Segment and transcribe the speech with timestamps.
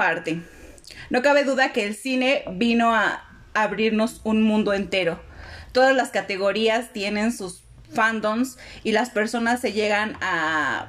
[0.00, 0.42] arte.
[1.08, 3.24] No cabe duda que el cine vino a
[3.54, 5.20] abrirnos un mundo entero.
[5.72, 10.88] Todas las categorías tienen sus fandoms y las personas se llegan a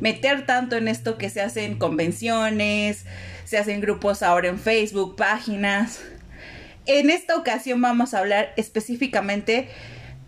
[0.00, 3.04] meter tanto en esto que se hacen convenciones,
[3.44, 6.00] se hacen grupos ahora en Facebook, páginas.
[6.86, 9.68] En esta ocasión vamos a hablar específicamente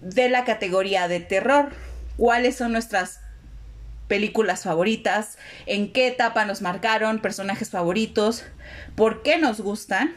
[0.00, 1.70] de la categoría de terror.
[2.16, 3.20] ¿Cuáles son nuestras
[4.12, 5.38] películas favoritas?
[5.64, 7.20] ¿En qué etapa nos marcaron?
[7.20, 8.44] ¿Personajes favoritos?
[8.94, 10.12] ¿Por qué nos gustan?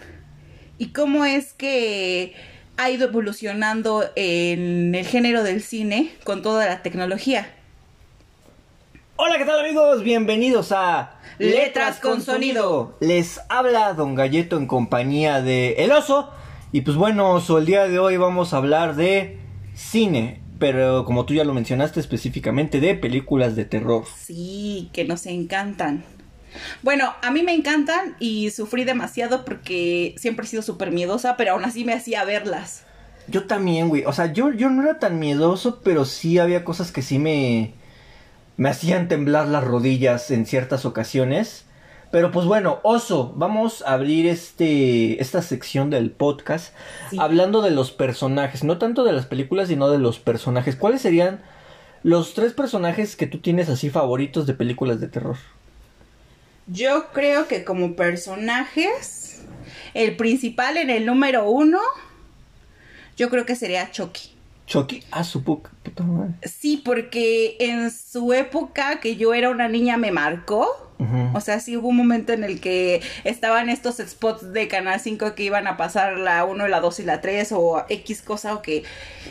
[0.77, 2.33] ¿Y cómo es que
[2.75, 7.47] ha ido evolucionando en el género del cine con toda la tecnología?
[9.15, 10.03] Hola, ¿qué tal amigos?
[10.03, 12.97] Bienvenidos a Letras con Sonido.
[12.99, 16.33] Les habla Don Galleto en compañía de El Oso.
[16.73, 19.39] Y pues bueno, Oso, el día de hoy vamos a hablar de
[19.73, 20.44] cine.
[20.59, 24.05] Pero como tú ya lo mencionaste específicamente, de películas de terror.
[24.17, 26.03] Sí, que nos encantan.
[26.81, 31.51] Bueno, a mí me encantan y sufrí demasiado porque siempre he sido súper miedosa, pero
[31.51, 32.83] aún así me hacía verlas.
[33.27, 34.05] Yo también, güey.
[34.05, 37.73] O sea, yo, yo no era tan miedoso, pero sí había cosas que sí me
[38.57, 41.65] me hacían temblar las rodillas en ciertas ocasiones.
[42.11, 46.73] Pero pues bueno, Oso, vamos a abrir este esta sección del podcast
[47.17, 50.75] hablando de los personajes, no tanto de las películas, sino de los personajes.
[50.75, 51.41] ¿Cuáles serían
[52.03, 55.37] los tres personajes que tú tienes así favoritos de películas de terror?
[56.67, 59.43] Yo creo que como personajes,
[59.93, 61.79] el principal en el número uno,
[63.17, 64.31] yo creo que sería Chucky.
[64.67, 65.69] Chucky, a su puta
[66.03, 66.33] madre.
[66.43, 70.84] Sí, porque en su época que yo era una niña me marcó.
[71.33, 75.35] O sea, sí hubo un momento en el que estaban estos spots de Canal 5
[75.35, 78.61] que iban a pasar la 1, la 2 y la 3 o X cosa o
[78.61, 78.83] que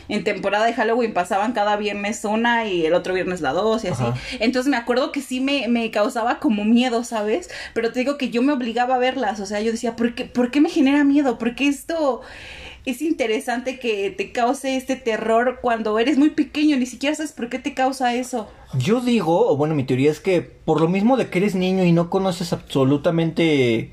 [0.08, 3.88] en temporada de Halloween pasaban cada viernes una y el otro viernes la 2 y
[3.88, 4.04] así.
[4.40, 7.48] Entonces me acuerdo que sí me, me, causaba como miedo, ¿sabes?
[7.72, 9.40] Pero te digo que yo me obligaba a verlas.
[9.40, 11.38] O sea, yo decía, ¿por qué, ¿por qué me genera miedo?
[11.38, 12.20] Porque esto
[12.84, 17.48] es interesante que te cause este terror cuando eres muy pequeño, ni siquiera sabes por
[17.48, 18.48] qué te causa eso.
[18.78, 21.84] Yo digo, o bueno, mi teoría es que por lo mismo de que eres niño
[21.84, 23.92] y no conoces absolutamente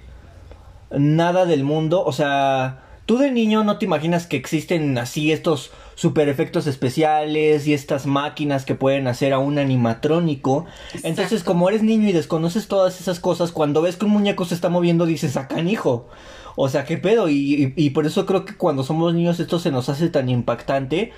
[0.92, 5.72] nada del mundo, o sea, tú de niño no te imaginas que existen así estos
[5.96, 10.66] super efectos especiales y estas máquinas que pueden hacer a un animatrónico.
[11.04, 14.56] Entonces, como eres niño y desconoces todas esas cosas, cuando ves que un muñeco se
[14.56, 16.10] está moviendo, dices, sacan hijo.
[16.56, 17.30] O sea, ¿qué pedo?
[17.30, 21.12] Y, y, por eso creo que cuando somos niños esto se nos hace tan impactante.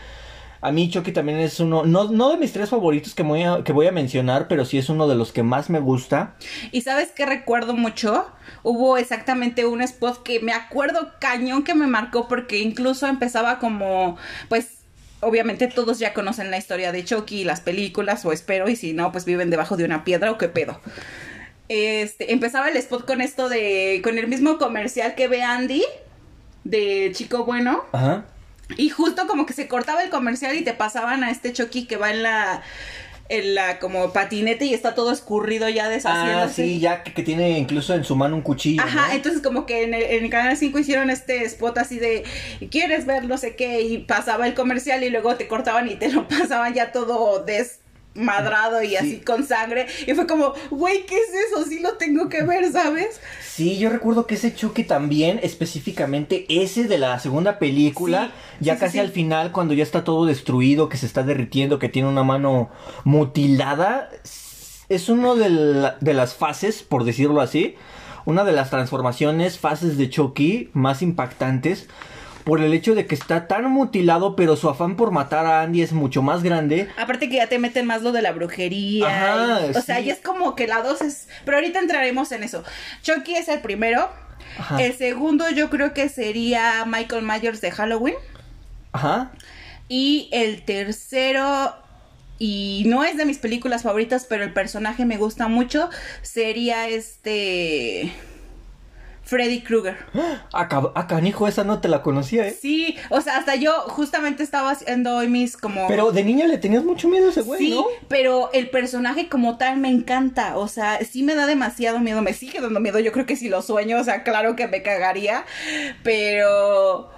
[0.61, 3.65] A mí Chucky también es uno, no, no de mis tres favoritos que voy, a,
[3.65, 6.35] que voy a mencionar, pero sí es uno de los que más me gusta.
[6.71, 8.27] ¿Y sabes qué recuerdo mucho?
[8.63, 14.15] Hubo exactamente un spot que me acuerdo cañón que me marcó porque incluso empezaba como,
[14.47, 14.83] pues,
[15.19, 18.93] obviamente todos ya conocen la historia de Chucky y las películas, o espero, y si
[18.93, 20.79] no, pues viven debajo de una piedra o qué pedo
[21.73, 25.83] este, empezaba el spot con esto de, con el mismo comercial que ve Andy,
[26.63, 27.83] de Chico Bueno.
[27.91, 28.25] Ajá.
[28.77, 31.97] Y justo como que se cortaba el comercial y te pasaban a este Chucky que
[31.97, 32.63] va en la
[33.29, 36.61] en la como patinete y está todo escurrido ya deshaciéndose.
[36.61, 38.83] Ah, sí, ya que, tiene incluso en su mano un cuchillo.
[38.83, 42.23] Ajá, entonces como que en el, en el, Canal 5 hicieron este spot así de,
[42.69, 43.81] ¿quieres ver no sé qué?
[43.81, 47.79] Y pasaba el comercial y luego te cortaban y te lo pasaban ya todo des
[48.15, 49.87] madrado y así con sangre.
[50.07, 51.65] Y fue como, güey, ¿qué es eso?
[51.65, 53.19] Sí lo tengo que ver, ¿sabes?
[53.41, 58.99] Sí, yo recuerdo que ese choque también, específicamente ese de la segunda película, ya casi
[58.99, 62.69] al final, cuando ya está todo destruido, que se está derritiendo, que tiene una mano
[63.03, 64.09] mutilada,
[64.89, 67.75] es uno de, de las fases, por decirlo así,
[68.25, 71.87] una de las transformaciones, fases de Chucky más impactantes
[72.43, 75.81] por el hecho de que está tan mutilado, pero su afán por matar a Andy
[75.81, 76.89] es mucho más grande.
[76.97, 79.07] Aparte que ya te meten más lo de la brujería.
[79.07, 81.27] Ajá, o sea, y es como que la dos es...
[81.45, 82.63] Pero ahorita entraremos en eso.
[83.01, 84.09] Chucky es el primero.
[84.57, 84.81] Ajá.
[84.83, 88.15] El segundo yo creo que sería Michael Myers de Halloween.
[88.91, 89.31] Ajá.
[89.87, 91.75] Y el tercero
[92.39, 95.89] y no es de mis películas favoritas, pero el personaje me gusta mucho,
[96.21, 98.11] sería este...
[99.23, 99.97] Freddy Krueger.
[100.53, 102.57] Acá, ah, canijo, esa no te la conocía, ¿eh?
[102.59, 105.87] Sí, o sea, hasta yo justamente estaba haciendo hoy mis como...
[105.87, 109.57] Pero de niña le tenías mucho miedo a ese güey, sí, pero el personaje como
[109.57, 113.11] tal me encanta, o sea, sí me da demasiado miedo, me sigue dando miedo, yo
[113.11, 115.45] creo que si lo sueño, o sea, claro que me cagaría,
[116.03, 117.09] pero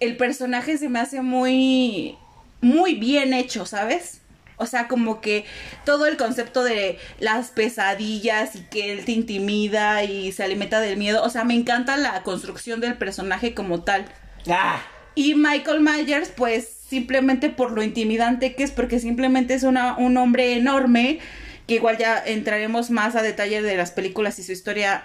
[0.00, 2.16] el personaje se me hace muy,
[2.60, 4.20] muy bien hecho, ¿sabes?
[4.58, 5.44] O sea, como que
[5.84, 10.96] todo el concepto de las pesadillas y que él te intimida y se alimenta del
[10.96, 11.22] miedo.
[11.22, 14.04] O sea, me encanta la construcción del personaje como tal.
[14.50, 14.82] Ah.
[15.14, 20.16] Y Michael Myers, pues simplemente por lo intimidante que es, porque simplemente es una, un
[20.16, 21.18] hombre enorme
[21.66, 25.04] que igual ya entraremos más a detalle de las películas y su historia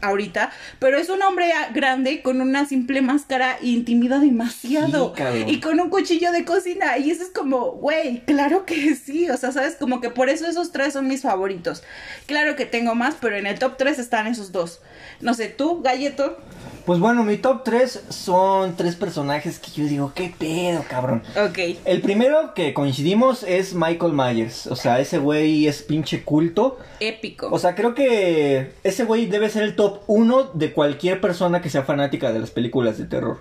[0.00, 5.14] ahorita, pero es un hombre grande con una simple máscara e intimida demasiado
[5.46, 9.36] y con un cuchillo de cocina y eso es como, güey, claro que sí, o
[9.36, 11.82] sea, sabes, como que por eso esos tres son mis favoritos.
[12.26, 14.80] Claro que tengo más, pero en el top 3 están esos dos.
[15.20, 16.38] No sé, tú, Galleto.
[16.86, 21.22] Pues bueno, mi top 3 son tres personajes que yo digo, qué pedo, cabrón.
[21.36, 21.58] Ok.
[21.84, 24.66] El primero que coincidimos es Michael Myers.
[24.66, 26.78] O sea, ese güey es pinche culto.
[27.00, 27.48] Épico.
[27.50, 31.70] O sea, creo que ese güey debe ser el top 1 de cualquier persona que
[31.70, 33.38] sea fanática de las películas de terror.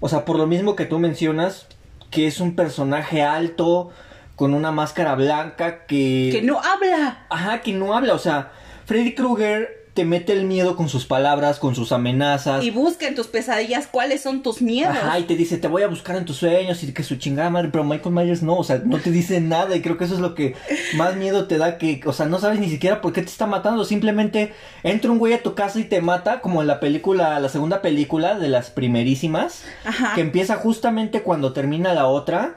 [0.00, 1.66] O sea, por lo mismo que tú mencionas,
[2.10, 3.90] que es un personaje alto,
[4.36, 6.30] con una máscara blanca que...
[6.32, 7.26] Que no habla.
[7.30, 8.14] Ajá, que no habla.
[8.14, 8.52] O sea,
[8.84, 12.64] Freddy Krueger te mete el miedo con sus palabras, con sus amenazas.
[12.64, 14.96] Y busca en tus pesadillas cuáles son tus miedos.
[14.96, 17.48] Ajá, y te dice, te voy a buscar en tus sueños y que su chingada
[17.48, 20.14] madre, pero Michael Myers no, o sea, no te dice nada y creo que eso
[20.14, 20.56] es lo que
[20.96, 23.46] más miedo te da, que, o sea, no sabes ni siquiera por qué te está
[23.46, 24.52] matando, simplemente
[24.82, 27.80] entra un güey a tu casa y te mata, como en la película, la segunda
[27.80, 30.12] película de las primerísimas, Ajá.
[30.16, 32.56] que empieza justamente cuando termina la otra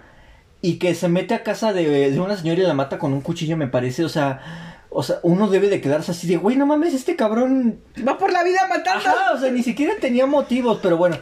[0.64, 3.22] y que se mete a casa de, de una señora y la mata con un
[3.22, 4.74] cuchillo, me parece, o sea...
[4.90, 7.82] O sea, uno debe de quedarse así de, güey, no mames, este cabrón...
[8.08, 9.10] Va por la vida matando.
[9.10, 11.18] Ajá, o sea, ni siquiera tenía motivos, pero bueno.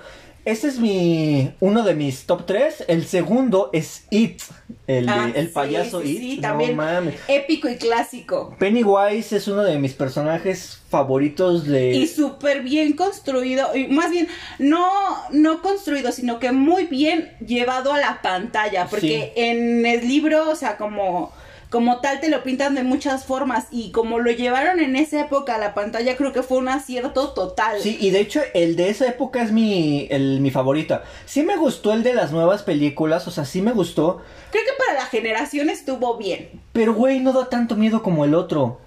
[0.45, 1.51] Este es mi...
[1.59, 2.85] Uno de mis top 3.
[2.87, 4.43] El segundo es It.
[4.85, 6.19] El, Ah, el payaso sí, It.
[6.19, 6.75] Sí, No también.
[6.75, 7.15] mames.
[7.27, 8.55] Épico y clásico.
[8.59, 11.93] Pennywise es uno de mis personajes favoritos de...
[11.95, 14.27] Y súper bien construido, y más bien,
[14.59, 14.87] no,
[15.31, 20.55] no construido, sino que muy bien llevado a la pantalla, porque en el libro, o
[20.55, 21.33] sea, como,
[21.75, 25.55] como tal te lo pintan de muchas formas, y como lo llevaron en esa época
[25.55, 27.81] a la pantalla, creo que fue un acierto total.
[27.81, 31.03] Sí, y de hecho el de esa época es mi, el, mi favorita.
[31.25, 34.71] Sí me gustó el de las nuevas películas, o sea, sí me gustó, Creo que
[34.81, 36.61] para la generación estuvo bien.
[36.71, 38.79] pero güey, no da tanto miedo como el otro.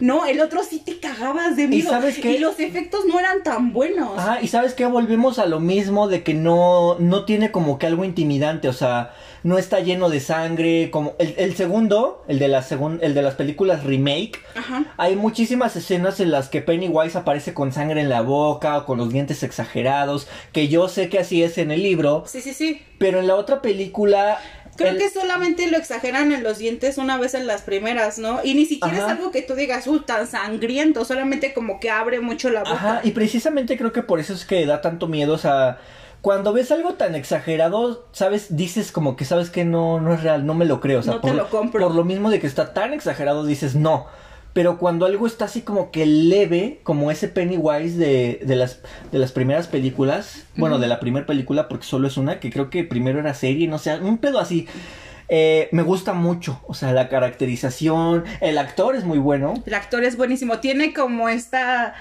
[0.00, 1.90] No, el otro sí te cagabas de miedo.
[1.90, 2.32] sabes qué?
[2.32, 4.18] Y los efectos no eran tan buenos.
[4.18, 7.86] Ajá, y sabes que volvemos a lo mismo de que no, no tiene como que
[7.86, 12.48] algo intimidante, o sea, no está lleno de sangre, como el, el segundo, el de,
[12.48, 14.92] la segun- el de las películas remake, Ajá.
[14.96, 18.98] hay muchísimas escenas en las que Pennywise aparece con sangre en la boca o con
[18.98, 22.82] los dientes exagerados, que yo sé que así es en el libro, Sí, sí, sí.
[22.98, 24.38] pero en la otra película...
[24.76, 28.40] Creo el- que solamente lo exageran en los dientes una vez en las primeras, ¿no?
[28.44, 29.06] Y ni siquiera Ajá.
[29.06, 32.72] es algo que tú digas, uh, tan sangriento, solamente como que abre mucho la boca.
[32.74, 35.78] Ajá, y precisamente creo que por eso es que da tanto miedo, o sea,
[36.22, 40.44] cuando ves algo tan exagerado, sabes, dices como que sabes que no, no es real,
[40.46, 41.80] no me lo creo, o sea, No te por, lo compro.
[41.86, 44.06] por lo mismo de que está tan exagerado, dices no.
[44.56, 48.80] Pero cuando algo está así como que leve, como ese Pennywise de, de las
[49.12, 52.70] de las primeras películas, bueno, de la primera película, porque solo es una, que creo
[52.70, 54.66] que primero era serie, no sé, un pedo así.
[55.28, 59.62] eh, me gusta mucho, o sea, la caracterización, el actor es muy bueno.
[59.66, 61.92] El actor es buenísimo, tiene como esta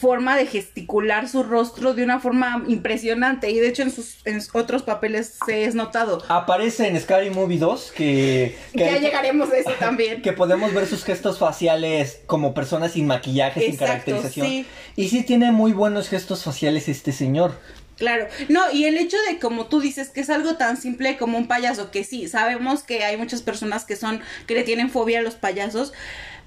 [0.00, 4.40] forma de gesticular su rostro de una forma impresionante y de hecho en sus en
[4.52, 6.22] otros papeles se es notado.
[6.28, 10.22] Aparece en Scary Movie 2 que, que ya llegaremos a eso también.
[10.22, 14.46] que podemos ver sus gestos faciales como personas sin maquillaje, sin caracterización.
[14.46, 14.66] sí.
[14.96, 17.54] Y sí tiene muy buenos gestos faciales este señor.
[17.96, 21.38] Claro, no, y el hecho de como tú dices que es algo tan simple como
[21.38, 25.20] un payaso, que sí, sabemos que hay muchas personas que son, que le tienen fobia
[25.20, 25.92] a los payasos,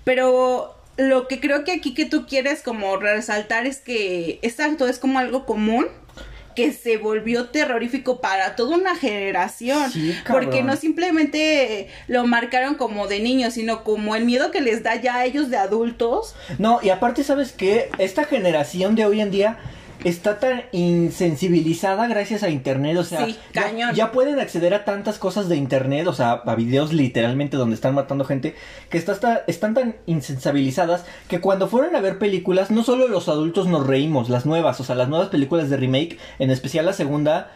[0.03, 4.99] pero lo que creo que aquí que tú quieres como resaltar es que exacto, es
[4.99, 5.87] como algo común
[6.57, 13.05] que se volvió terrorífico para toda una generación, Sí, porque no simplemente lo marcaron como
[13.05, 16.33] de niños, sino como el miedo que les da ya a ellos de adultos.
[16.57, 17.91] No, y aparte, ¿sabes qué?
[17.99, 19.59] Esta generación de hoy en día
[20.07, 23.61] está tan insensibilizada gracias a internet, o sea, Sí, ya-.
[23.93, 27.95] Ya, pueden acceder a tantas cosas de internet, o sea, a videos literalmente donde están
[27.95, 28.55] matando gente,
[28.89, 33.27] que está, está- están tan insensibilizadas que cuando fueron a ver películas, no solo los
[33.29, 36.93] adultos nos reímos, las nuevas, o sea, las nuevas películas de remake, en especial la
[36.93, 37.51] segunda,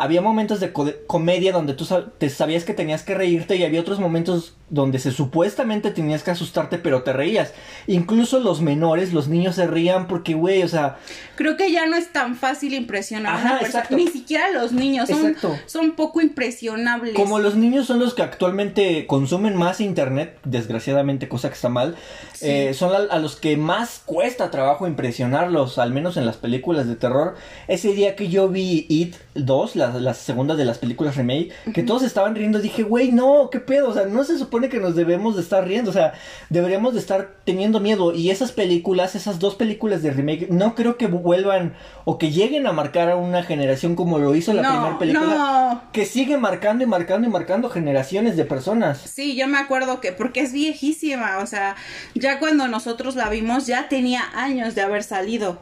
[0.00, 3.64] había momentos de co- comedia donde tú sab- te sabías que tenías que reírte y
[3.64, 7.52] había otros momentos donde se supuestamente tenías que asustarte pero te reías.
[7.86, 10.96] Incluso los menores, los niños se rían porque, güey, o sea,
[11.34, 13.96] Creo que ya no es tan fácil impresionar a una persona, exacto.
[13.96, 15.56] ni siquiera los niños son, Exacto.
[15.66, 17.14] son poco impresionables.
[17.14, 21.96] como los niños son los que actualmente consumen más internet, desgraciadamente, cosa que está mal,
[22.34, 22.46] Sí.
[22.48, 26.86] eh, son a, a los que más cuesta trabajo impresionarlos, al menos en las películas
[26.86, 27.34] de terror.
[27.68, 31.82] Ese día que yo vi It 2, la, la segunda de las películas remake, que
[31.82, 34.96] todos estaban riendo, dije, güey, no, qué pedo, o sea, no se supone que nos
[34.96, 36.14] debemos de estar riendo, o sea,
[36.48, 38.12] deberíamos de estar teniendo miedo.
[38.12, 42.66] Y esas películas, esas dos películas de remake, no creo que vuelvan o que lleguen
[42.66, 45.26] a marcar a una generación como lo hizo la primera película.
[45.26, 45.82] No.
[45.92, 48.98] Que sigue marcando y marcando y marcando generaciones de personas.
[48.98, 51.76] Sí, yo me acuerdo que, porque es viejísima, o sea,
[52.14, 55.58] ya cuando nosotros la vimos ya tenía años de haber salido.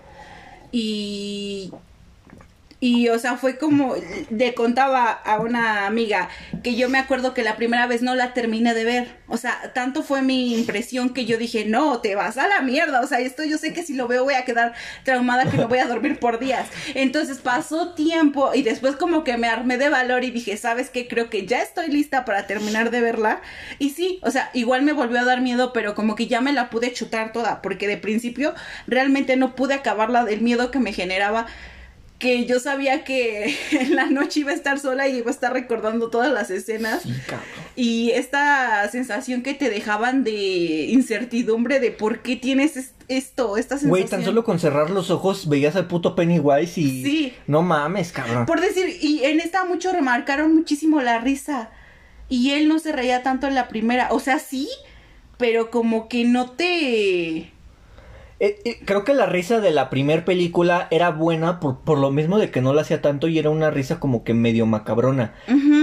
[0.71, 1.73] Y
[2.81, 3.97] y, o sea, fue como,
[4.31, 6.29] le contaba a una amiga
[6.63, 9.19] que yo me acuerdo que la primera vez no la terminé de ver.
[9.27, 13.01] O sea, tanto fue mi impresión que yo dije, no, te vas a la mierda.
[13.01, 15.67] O sea, esto yo sé que si lo veo voy a quedar traumada, que no
[15.67, 16.69] voy a dormir por días.
[16.95, 21.09] Entonces pasó tiempo y después como que me armé de valor y dije, ¿sabes qué?
[21.09, 23.41] Creo que ya estoy lista para terminar de verla.
[23.81, 26.53] Y sí, o sea, igual me volvió a dar miedo, pero como que ya me
[26.53, 28.55] la pude chutar toda, porque de principio
[28.87, 31.47] realmente no pude acabarla del miedo que me generaba
[32.19, 35.53] que yo sabía que en la noche iba a estar sola y iba a estar
[35.53, 37.05] recordando todas las escenas.
[37.77, 43.91] y esta sensación que te dejaban de incertidumbre de por qué tienes esto, esta sensación.
[43.91, 47.03] Güey, tan solo con cerrar los ojos veías al puto Pennywise y...
[47.03, 47.33] Sí.
[47.47, 48.47] No mames, cabrón.
[48.47, 51.71] Por decir, y en esta mucho remarcaron muchísimo la risa.
[52.29, 54.09] Y él no se reía tanto en la primera.
[54.11, 54.69] O sea, sí,
[55.39, 57.53] pero como que no te
[58.41, 62.13] eh, eh, creo que la risa de la primer película era buena por, por, lo
[62.13, 65.35] mismo de que no la hacía tanto y era una risa como que medio macabrona.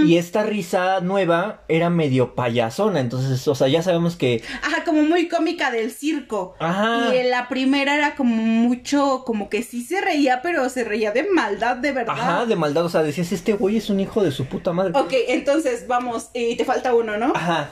[0.06, 4.42] Y esta risa nueva era medio payasona, entonces, o sea, ya sabemos que...
[4.62, 6.54] Ajá, como muy cómica del circo.
[6.58, 7.14] Ajá.
[7.14, 11.24] Y la primera era como mucho, como que sí se reía, pero se reía de
[11.24, 12.14] maldad, de verdad.
[12.16, 14.92] Ajá, de maldad, o sea, decías, este güey es un hijo de su puta madre.
[14.94, 17.32] Ok, entonces, vamos, y te falta uno, ¿no?
[17.34, 17.70] Ajá.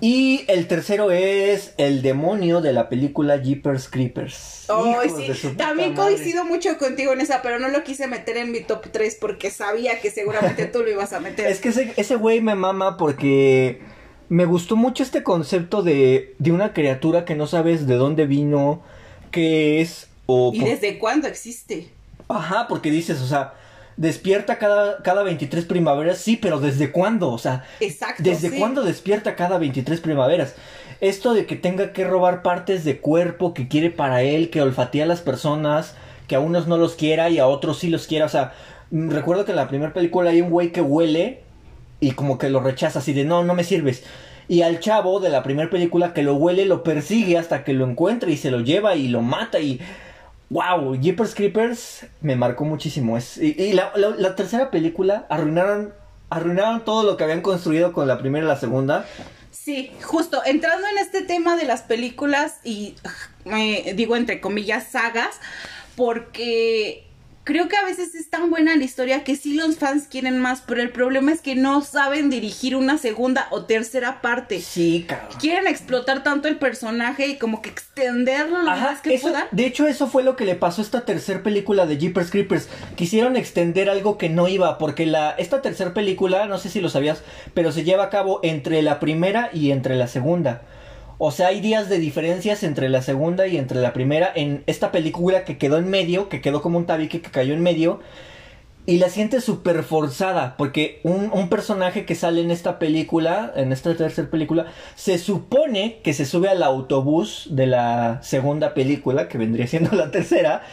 [0.00, 4.64] Y el tercero es el demonio de la película Jeepers Creepers.
[4.68, 5.48] Oh, sí.
[5.56, 9.16] También coincido mucho contigo en esa, pero no lo quise meter en mi top 3
[9.20, 11.46] porque sabía que seguramente tú lo ibas a meter.
[11.46, 13.80] Es que ese güey me mama porque
[14.28, 18.82] me gustó mucho este concepto de, de una criatura que no sabes de dónde vino,
[19.30, 20.52] qué es o...
[20.54, 21.88] ¿Y desde cuándo existe?
[22.28, 23.54] Ajá, porque dices, o sea,
[23.96, 27.30] despierta cada, cada 23 primaveras, sí, pero ¿desde cuándo?
[27.30, 27.64] O sea,
[28.18, 30.54] ¿desde cuándo despierta cada 23 primaveras?
[31.00, 35.04] Esto de que tenga que robar partes de cuerpo que quiere para él, que olfatea
[35.04, 35.94] a las personas,
[36.26, 38.26] que a unos no los quiera y a otros sí los quiera.
[38.26, 38.52] O sea,
[38.90, 41.42] mm, recuerdo que en la primera película hay un güey que huele
[42.00, 44.04] y como que lo rechaza así de no, no me sirves.
[44.46, 47.86] Y al chavo de la primera película que lo huele lo persigue hasta que lo
[47.86, 49.80] encuentra y se lo lleva y lo mata y
[50.50, 53.16] wow, Jeepers Creepers me marcó muchísimo.
[53.16, 55.94] Es, y, la, tercera película arruinaron,
[56.30, 59.06] arruinaron todo lo que habían construido con la primera y la segunda.
[59.50, 62.96] Sí, justo, entrando en este tema de las películas y
[63.94, 65.40] digo entre comillas sagas,
[65.96, 67.03] porque
[67.44, 70.62] creo que a veces es tan buena la historia que sí los fans quieren más,
[70.66, 74.60] pero el problema es que no saben dirigir una segunda o tercera parte.
[74.60, 75.38] Sí, cabrón.
[75.38, 79.44] Quieren explotar tanto el personaje y como que extenderlo lo más que puedan.
[79.52, 82.68] De hecho, eso fue lo que le pasó a esta tercera película de Jeepers Creepers.
[82.96, 86.88] Quisieron extender algo que no iba, porque la, esta tercera película, no sé si lo
[86.88, 87.22] sabías,
[87.52, 90.62] pero se lleva a cabo entre la primera y entre la segunda.
[91.18, 94.90] O sea, hay días de diferencias entre la segunda y entre la primera en esta
[94.92, 98.00] película que quedó en medio, que quedó como un tabique que cayó en medio.
[98.86, 103.72] Y la siente súper forzada, porque un, un, personaje que sale en esta película, en
[103.72, 109.38] esta tercera película, se supone que se sube al autobús de la segunda película, que
[109.38, 110.64] vendría siendo la tercera,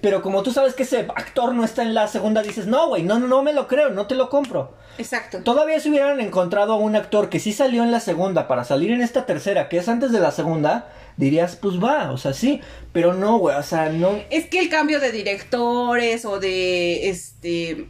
[0.00, 3.02] pero como tú sabes que ese actor no está en la segunda, dices, no, güey,
[3.02, 4.74] no, no, no me lo creo, no te lo compro.
[4.98, 5.42] Exacto.
[5.42, 8.90] Todavía si hubieran encontrado a un actor que sí salió en la segunda para salir
[8.90, 12.60] en esta tercera, que es antes de la segunda, dirías, pues va, o sea, sí,
[12.92, 14.20] pero no, güey, o sea, no.
[14.30, 17.88] Es que el cambio de directores o de, este,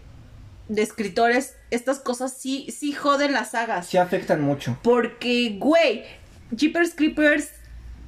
[0.69, 3.87] de escritores, estas cosas sí, sí joden las sagas.
[3.87, 4.77] Sí afectan mucho.
[4.83, 6.05] Porque, güey,
[6.57, 7.49] Jeepers Creepers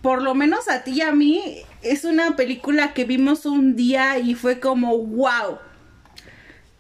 [0.02, 4.18] por lo menos a ti y a mí, es una película que vimos un día
[4.18, 5.58] y fue como, wow.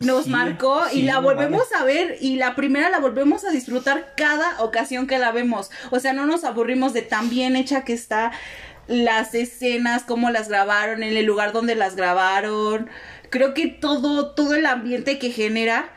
[0.00, 4.60] Nos marcó y la volvemos a ver y la primera la volvemos a disfrutar cada
[4.60, 5.70] ocasión que la vemos.
[5.90, 8.32] O sea, no nos aburrimos de tan bien hecha que está
[8.88, 12.90] las escenas, cómo las grabaron, en el lugar donde las grabaron.
[13.30, 15.90] Creo que todo, todo el ambiente que genera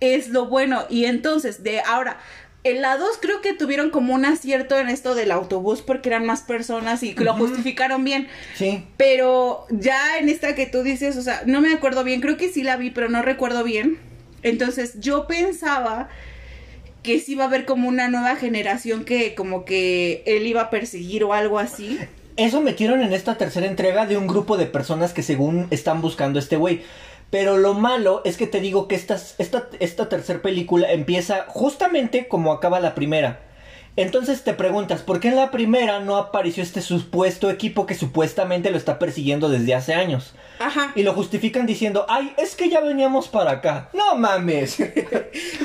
[0.00, 0.86] es lo bueno.
[0.88, 2.18] Y entonces, de ahora,
[2.64, 6.24] en la 2 creo que tuvieron como un acierto en esto del autobús porque eran
[6.24, 8.28] más personas y lo justificaron bien.
[8.54, 8.84] Sí.
[8.96, 12.50] Pero ya en esta que tú dices, o sea, no me acuerdo bien, creo que
[12.50, 13.98] sí la vi, pero no recuerdo bien.
[14.42, 16.08] Entonces yo pensaba
[17.02, 20.70] que sí iba a haber como una nueva generación que como que él iba a
[20.70, 21.98] perseguir o algo así.
[22.36, 26.38] Eso metieron en esta tercera entrega de un grupo de personas que según están buscando
[26.38, 26.82] a este güey.
[27.32, 32.28] Pero lo malo es que te digo que esta, esta, esta tercera película empieza justamente
[32.28, 33.40] como acaba la primera.
[33.96, 38.70] Entonces te preguntas, ¿por qué en la primera no apareció este supuesto equipo que supuestamente
[38.70, 40.34] lo está persiguiendo desde hace años?
[40.58, 40.92] Ajá.
[40.94, 43.88] Y lo justifican diciendo, ay, es que ya veníamos para acá.
[43.94, 44.76] No mames.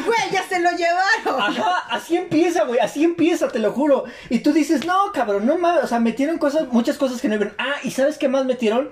[0.08, 1.42] Güey, ya se lo llevaron.
[1.42, 4.06] Ajá, así empieza, güey, así empieza, te lo juro.
[4.30, 7.36] Y tú dices, no, cabrón, no mames, o sea, metieron cosas, muchas cosas que no
[7.36, 7.54] iban.
[7.58, 8.90] Ah, ¿y sabes qué más metieron?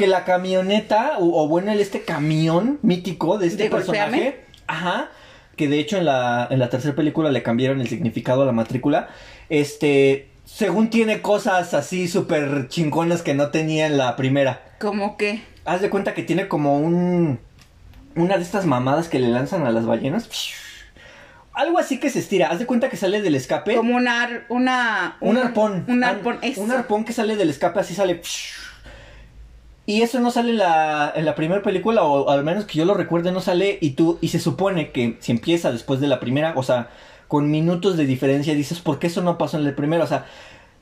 [0.00, 4.46] Que la camioneta, o, o bueno, este camión mítico de este ¿De personaje.
[4.66, 5.10] Ajá.
[5.56, 8.52] Que de hecho en la, en la tercera película le cambiaron el significado a la
[8.52, 9.10] matrícula.
[9.50, 14.62] Este, según tiene cosas así súper chingonas que no tenía en la primera.
[14.78, 15.42] ¿Cómo que?
[15.66, 17.38] Haz de cuenta que tiene como un.
[18.16, 20.30] Una de estas mamadas que le lanzan a las ballenas.
[21.52, 22.48] Algo así que se estira.
[22.48, 23.74] Haz de cuenta que sale del escape.
[23.74, 25.84] Como una, un arpón.
[25.88, 26.62] Un An- arpón, eso.
[26.62, 28.22] Un arpón que sale del escape, así sale.
[29.90, 32.84] Y eso no sale en la, en la primera película, o al menos que yo
[32.84, 33.76] lo recuerde, no sale.
[33.80, 36.90] Y tú, y se supone que si empieza después de la primera, o sea,
[37.26, 40.04] con minutos de diferencia, dices, ¿por qué eso no pasó en la primera?
[40.04, 40.26] O sea,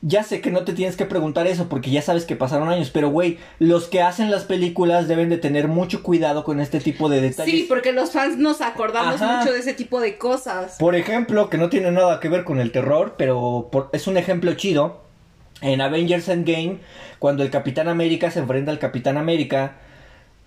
[0.02, 2.90] ya sé que no te tienes que preguntar eso, porque ya sabes que pasaron años,
[2.90, 7.08] pero güey, los que hacen las películas deben de tener mucho cuidado con este tipo
[7.08, 7.52] de detalles.
[7.54, 9.38] Sí, porque los fans nos acordamos Ajá.
[9.38, 10.76] mucho de ese tipo de cosas.
[10.78, 14.18] Por ejemplo, que no tiene nada que ver con el terror, pero por- es un
[14.18, 15.08] ejemplo chido.
[15.60, 16.78] En Avengers Endgame,
[17.18, 19.76] cuando el Capitán América se enfrenta al Capitán América,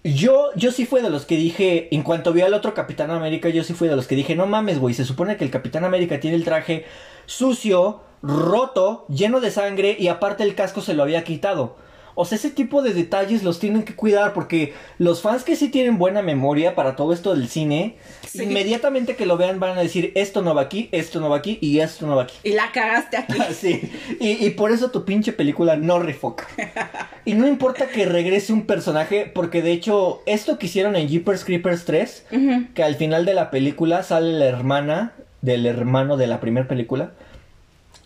[0.03, 3.49] yo, yo sí fui de los que dije, en cuanto vi al otro Capitán América,
[3.49, 5.83] yo sí fui de los que dije, no mames, güey, se supone que el Capitán
[5.83, 6.85] América tiene el traje
[7.27, 11.75] sucio, roto, lleno de sangre y aparte el casco se lo había quitado.
[12.15, 15.70] O sea, ese tipo de detalles los tienen que cuidar porque los fans que sí
[15.70, 17.96] tienen buena memoria para todo esto del cine,
[18.27, 18.44] Sí.
[18.44, 21.58] inmediatamente que lo vean van a decir, esto no va aquí, esto no va aquí
[21.62, 22.36] y esto no va aquí.
[22.44, 23.38] Y la cagaste aquí.
[23.53, 26.48] Sí, y, y por eso tu pinche película no refoca.
[27.25, 31.46] Y no importa que regrese un personaje, porque de hecho, esto que hicieron en Jeepers
[31.46, 32.65] Creepers 3, Ujú.
[32.74, 37.12] que al final de la película sale la hermana del hermano de la primera película.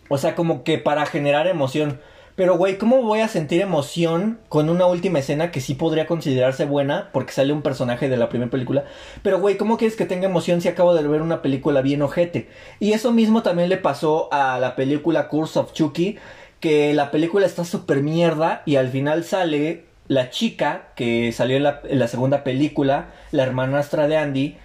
[0.10, 2.00] O sea, como que para generar emoción.
[2.36, 6.66] Pero, güey, ¿cómo voy a sentir emoción con una última escena que sí podría considerarse
[6.66, 8.84] buena porque sale un personaje de la primera película?
[9.22, 12.50] Pero, güey, ¿cómo quieres que tenga emoción si acabo de ver una película bien ojete?
[12.82, 16.18] Y eso mismo también le pasó a la película Curse of Chucky,
[16.60, 21.64] que la película está súper mierda y al final sale la chica que salió en
[21.64, 24.58] la, en la segunda película, la hermanastra de Andy,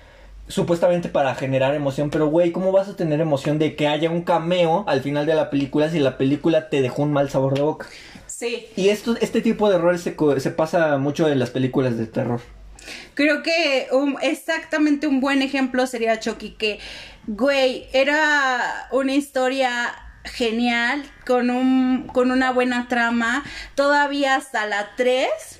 [0.51, 4.23] supuestamente para generar emoción, pero güey, ¿cómo vas a tener emoción de que haya un
[4.23, 7.63] cameo al final de la película si la película te dejó un mal sabor de
[7.63, 7.87] boca?
[8.27, 8.67] Sí.
[8.77, 12.41] Y esto, este tipo de errores se, se pasa mucho en las películas de terror.
[13.15, 16.79] Creo que un- exactamente un buen ejemplo sería Chucky, que,
[17.27, 19.93] güey, era una historia
[20.25, 25.60] genial, con, un, con una buena trama, todavía hasta la 3.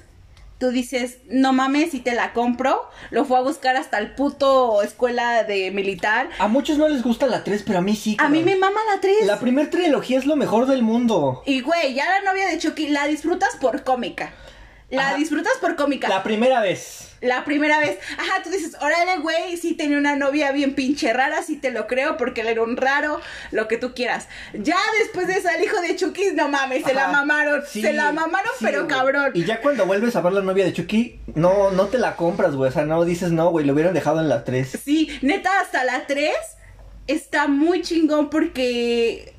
[0.61, 2.87] Tú dices, no mames, si te la compro.
[3.11, 6.29] Lo fue a buscar hasta el puto escuela de militar.
[6.39, 8.19] A muchos no les gusta la 3, pero a mí sí.
[8.19, 8.45] A mí cabrón.
[8.45, 9.25] me mama la 3.
[9.25, 11.43] La primer trilogía es lo mejor del mundo.
[11.47, 14.35] Y güey, ya la novia de Chucky la disfrutas por cómica.
[14.91, 15.17] La Ajá.
[15.17, 16.09] disfrutas por cómica.
[16.09, 17.07] La primera vez.
[17.21, 21.43] La primera vez, ajá, tú dices, órale, güey, sí tenía una novia bien pinche rara,
[21.43, 24.27] sí te lo creo, porque él era un raro, lo que tú quieras.
[24.55, 27.93] Ya después de eso, el hijo de Chucky, no mames, se la mamaron, Sí, se
[27.93, 28.97] la mamaron, sí, pero güey.
[28.97, 29.33] cabrón.
[29.35, 32.55] Y ya cuando vuelves a ver la novia de Chucky, no, no te la compras,
[32.57, 32.71] güey.
[32.71, 33.67] O sea, no dices no, güey.
[33.67, 34.79] Lo hubieran dejado en la 3.
[34.83, 36.33] Sí, neta, hasta la 3
[37.07, 39.35] está muy chingón porque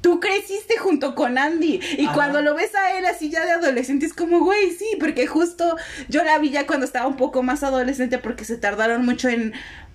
[0.00, 1.80] tú creciste junto con Andy.
[1.98, 2.14] Y Ajá.
[2.14, 5.76] cuando lo ves a él así ya de adolescente, es como, güey, sí, porque justo
[6.08, 9.52] yo la vi ya cuando estaba un poco más adolescente porque se tardaron mucho en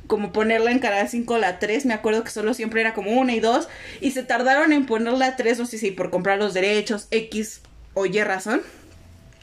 [0.07, 3.33] como ponerla en Canal 5 la 3, me acuerdo que solo siempre era como una
[3.33, 3.69] y dos,
[4.01, 7.61] y se tardaron en ponerla la 3, no sé si por comprar los derechos, X
[7.93, 8.61] o Y razón.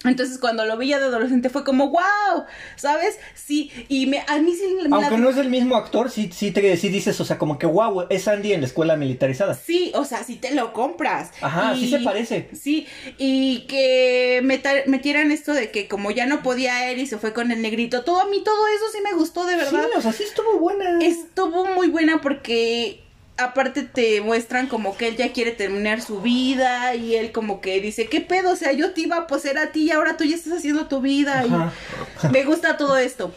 [0.04, 2.44] Entonces cuando lo vi ya de adolescente fue como, wow,
[2.76, 3.18] ¿sabes?
[3.34, 6.52] Sí, y me, a mí sí la- Aunque no es el mismo actor, sí, sí
[6.52, 9.54] te sí dices, o sea, como que wow, es Andy en la escuela militarizada.
[9.54, 11.30] Sí, o sea, si te lo compras.
[11.42, 12.48] Ajá, Y- sí se parece.
[12.54, 12.86] Sí,
[13.18, 14.40] y que
[14.86, 18.02] metieran esto de que como ya no podía él y se fue con el negrito,
[18.02, 19.86] todo a mí todo eso sí me gustó de verdad.
[19.92, 20.98] Sí, o sea, sí estuvo buena.
[21.04, 23.02] Estuvo muy buena porque
[23.40, 27.80] aparte te muestran como que él ya quiere terminar su vida y él como que
[27.80, 28.52] dice, ¿qué pedo?
[28.52, 30.86] O sea, yo te iba a poseer a ti y ahora tú ya estás haciendo
[30.86, 31.50] tu vida y
[32.32, 33.32] me gusta todo esto.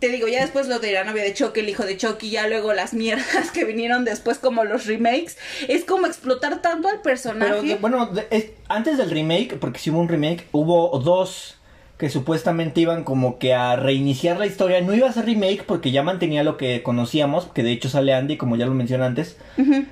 [0.00, 2.46] Te digo, ya después lo de la novia de Chucky, el hijo de Chucky, ya
[2.46, 7.60] luego las mierdas que vinieron después como los remakes, es como explotar tanto al personaje.
[7.62, 11.56] Pero bueno, de- es- antes del remake, porque si hubo un remake, hubo dos
[11.98, 14.80] que supuestamente iban como que a reiniciar la historia.
[14.80, 18.12] No iba a ser remake porque ya mantenía lo que conocíamos, que de hecho sale
[18.12, 19.38] Andy, como ya lo mencioné antes.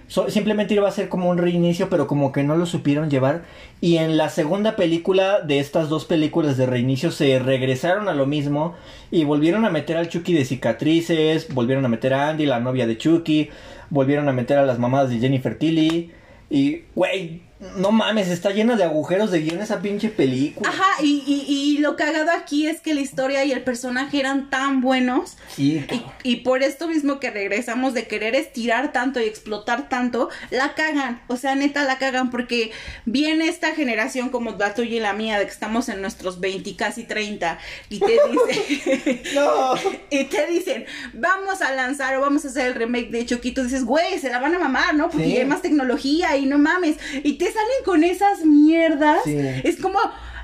[0.09, 3.43] So- simplemente iba a ser como un reinicio, pero como que no lo supieron llevar.
[3.81, 8.27] Y en la segunda película de estas dos películas de reinicio se regresaron a lo
[8.27, 8.75] mismo
[9.13, 12.89] y volvieron a meter al Chucky de cicatrices, volvieron a meter a Andy, la novia
[12.89, 13.51] de Chucky,
[13.91, 16.11] volvieron a meter a las mamadas de Jennifer Tilly.
[16.51, 17.43] Y, güey,
[17.77, 20.69] no mames, está llena de agujeros de guion esa pinche película.
[20.71, 24.51] Ajá, y, y, y lo cagado aquí es que la historia y el personaje eran
[24.51, 29.25] tan buenos Sí, Y, y por esto mismo que regresamos de querer estirar tanto y
[29.25, 31.21] explotar tanto, la cagan.
[31.29, 32.73] O sea, neta la cagan porque
[33.05, 36.75] viene esta generación como la tuya y la mía, de que estamos en nuestros 20,
[36.77, 37.59] casi 30,
[37.91, 39.75] y te dicen, No.
[40.11, 43.51] y te dicen, vamos a lanzar o vamos a hacer el remake de Chucky.
[43.51, 45.11] Y tú dices, güey, se la van a mamar, ¿no?
[45.11, 45.37] Porque Sí.
[45.37, 46.97] hay más tecnología y no mames.
[47.23, 49.21] Y te salen con esas mierdas.
[49.25, 49.39] Sí.
[49.65, 49.99] Es como,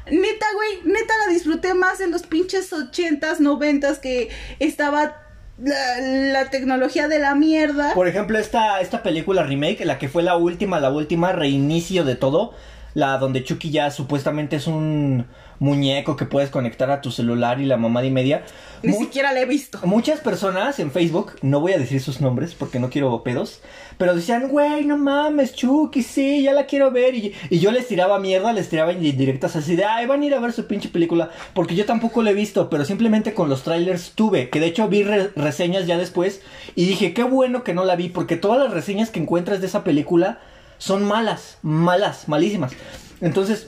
[0.07, 5.23] neta, güey, neta la disfruté más en los pinches ochentas, noventas que estaba
[5.63, 7.95] la, la tecnología de la mierda.
[7.95, 12.15] Por ejemplo, esta, esta película remake, la que fue la última, la última reinicio de
[12.15, 12.55] todo,
[12.95, 15.27] la donde Chucky ya supuestamente es un
[15.59, 18.45] muñeco que puedes conectar a tu celular y la mamá y media.
[18.83, 19.81] Ni Mu- siquiera la he visto.
[19.85, 23.61] Muchas personas en Facebook, no voy a decir sus nombres porque no quiero pedos,
[23.99, 27.15] pero decían, güey, no mames, Chucky, sí, ya la quiero ver.
[27.17, 30.35] Y, y yo les tiraba mierda, les tiraba indirectas así de, ay, van a ir
[30.35, 33.63] a ver su pinche película, porque yo tampoco la he visto, pero simplemente con los
[33.65, 36.41] trailers tuve, que de hecho vi re- reseñas ya después
[36.77, 39.67] y dije, qué bueno que no la vi, porque todas las reseñas que encuentras de
[39.67, 40.39] esa película
[40.79, 42.73] son malas, malas, malísimas.
[43.21, 43.67] Entonces,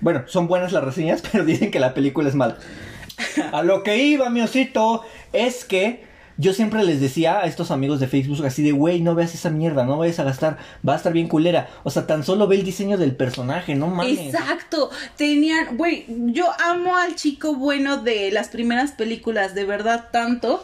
[0.00, 2.58] bueno, son buenas las reseñas, pero dicen que la película es mala.
[3.52, 6.06] A lo que iba, mi osito, es que
[6.36, 9.50] yo siempre les decía a estos amigos de Facebook así de, güey, no veas esa
[9.50, 10.58] mierda, no vayas a gastar,
[10.88, 11.68] va a estar bien culera.
[11.82, 14.20] O sea, tan solo ve el diseño del personaje, no mames.
[14.20, 20.62] Exacto, tenían, güey, yo amo al chico bueno de las primeras películas, de verdad tanto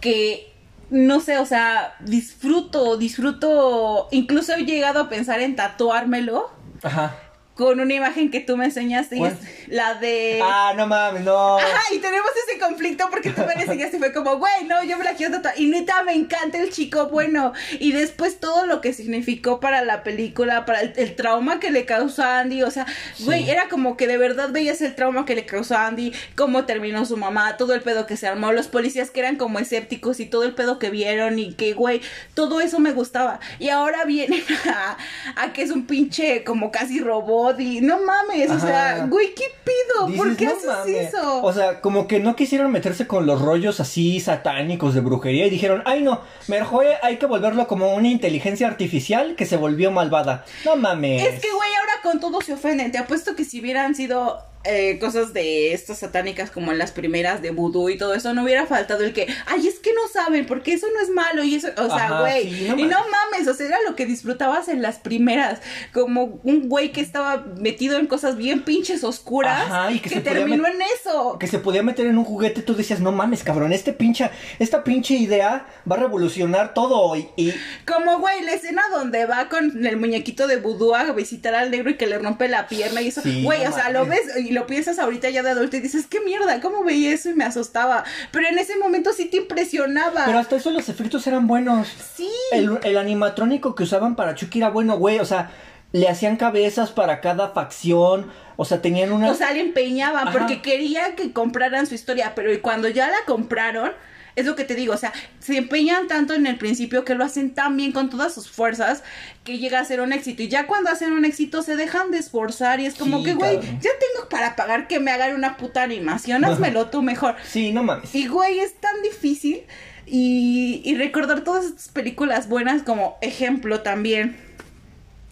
[0.00, 0.50] que
[0.90, 6.50] no sé, o sea, disfruto, disfruto, incluso he llegado a pensar en tatuármelo
[6.82, 7.16] Ajá.
[7.54, 9.34] Con una imagen que tú me enseñaste y es
[9.68, 11.58] la de Ah, no mames, no.
[11.58, 14.96] Ajá, y tenemos ese conflicto porque tú me enseñaste y fue como, güey, no, yo
[14.96, 15.58] me la quiero tatuar.
[15.60, 17.52] Y neta, me encanta el chico bueno.
[17.78, 21.84] Y después todo lo que significó para la película, para el, el trauma que le
[21.84, 22.62] causó a Andy.
[22.62, 22.86] O sea,
[23.20, 23.50] güey, Sí.
[23.50, 27.04] era como que de verdad veías el trauma que le causó a Andy, cómo terminó
[27.04, 30.26] su mamá, todo el pedo que se armó, los policías que eran como escépticos y
[30.26, 32.00] todo el pedo que vieron y que, güey,
[32.34, 33.40] todo eso me gustaba.
[33.58, 34.96] Y ahora vienen a,
[35.36, 37.41] a que es un pinche como casi robot
[37.82, 40.16] no mames, o sea, güey, ¿qué pido?
[40.16, 41.08] ¿Por Dices, qué "No haces mames".
[41.08, 41.42] eso?
[41.42, 45.50] O sea, como que no quisieron meterse con los rollos así satánicos de brujería y
[45.50, 50.44] dijeron, ay no, mejor hay que volverlo como una inteligencia artificial que se volvió malvada.
[50.64, 51.22] No mames.
[51.22, 52.92] Es que, güey, ahora con todo se ofenden.
[52.92, 57.42] Te apuesto que si hubieran sido eh, cosas de estas satánicas como en las primeras
[57.42, 60.46] de vudú y todo eso, no hubiera faltado el que, ay, es que no saben,
[60.46, 62.44] porque eso no es malo y eso, o sea, güey.
[62.52, 63.48] sí, no y no mames.
[63.48, 65.60] o sea, era lo que disfrutabas en las primeras,
[65.92, 70.20] como un güey que estaba metido en cosas bien pinches oscuras, Ajá, y que se
[70.20, 71.38] terminó en eso.
[71.38, 74.84] que se podía meter en un juguete, tú decías, no mames, cabrón, este pinche, esta
[74.84, 77.52] pinche idea va a revolucionar todo y, y-
[77.86, 81.90] Como, güey, la escena donde va con el muñequito de vudú a visitar al negro
[81.90, 83.20] y que le rompe la pierna y eso.
[83.22, 85.80] Sí, Güey, no o sea, lo ves y lo piensas ahorita ya de adulto y
[85.80, 87.30] dices, qué mierda, ¿cómo veía eso?
[87.30, 88.04] Y me asustaba.
[88.30, 90.24] Pero en ese momento sí te impresionaba.
[90.26, 91.88] pero hasta eso los efectos eran buenos.
[92.14, 92.30] Sí.
[92.52, 95.50] El, el animatrónico que usaban para Chucky era bueno, güey, o sea,
[95.92, 99.30] le hacían cabezas para cada facción, o sea, tenían una...
[99.30, 100.38] O sea, le empeñaban Ajá.
[100.38, 103.92] porque quería que compraran su historia, pero cuando ya la compraron,
[104.36, 107.24] es lo que te digo, o sea, se empeñan tanto en el principio que lo
[107.24, 109.02] hacen tan bien con todas sus fuerzas
[109.44, 110.42] que llega a ser un éxito.
[110.42, 113.34] Y ya cuando hacen un éxito se dejan de esforzar y es como Sí, que,
[113.34, 117.36] güey, ya tengo para pagar que me hagan una puta animación, házmelo tú mejor.
[117.46, 118.14] Sí, no mames.
[118.14, 119.62] Y, güey, es tan difícil.
[120.06, 124.36] Y, y recordar todas estas películas buenas como ejemplo también.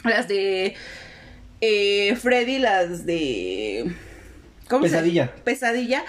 [0.04, 0.74] Las de
[1.60, 3.92] eh, Freddy, las de...
[4.68, 5.34] ¿cómo se- Pesadilla.
[5.44, 6.04] Pesadilla.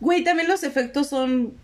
[0.00, 1.54] Güey, también los efectos son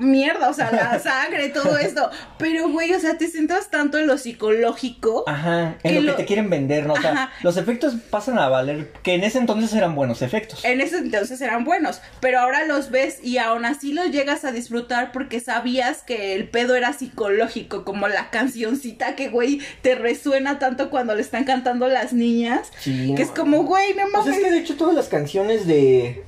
[0.00, 2.10] mierda, o sea, la sangre, todo esto.
[2.38, 5.24] Pero, güey, o sea, te centras tanto en lo psicológico.
[5.26, 6.94] Ajá, en que lo, lo- que te quieren vender, ¿no?
[6.94, 7.32] O sea, Ajá.
[7.42, 10.64] los efectos pasan a valer, que en ese entonces eran buenos efectos.
[10.64, 14.52] En ese entonces eran buenos, pero ahora los ves y aún así los llegas a
[14.52, 20.58] disfrutar porque sabías que el pedo era psicológico, como la cancioncita que, güey, te resuena
[20.58, 24.26] tanto cuando le están cantando las niñas, Sí, que no es como, güey, no Pues
[24.26, 24.36] mames.
[24.38, 26.24] es que de hecho todas las canciones de...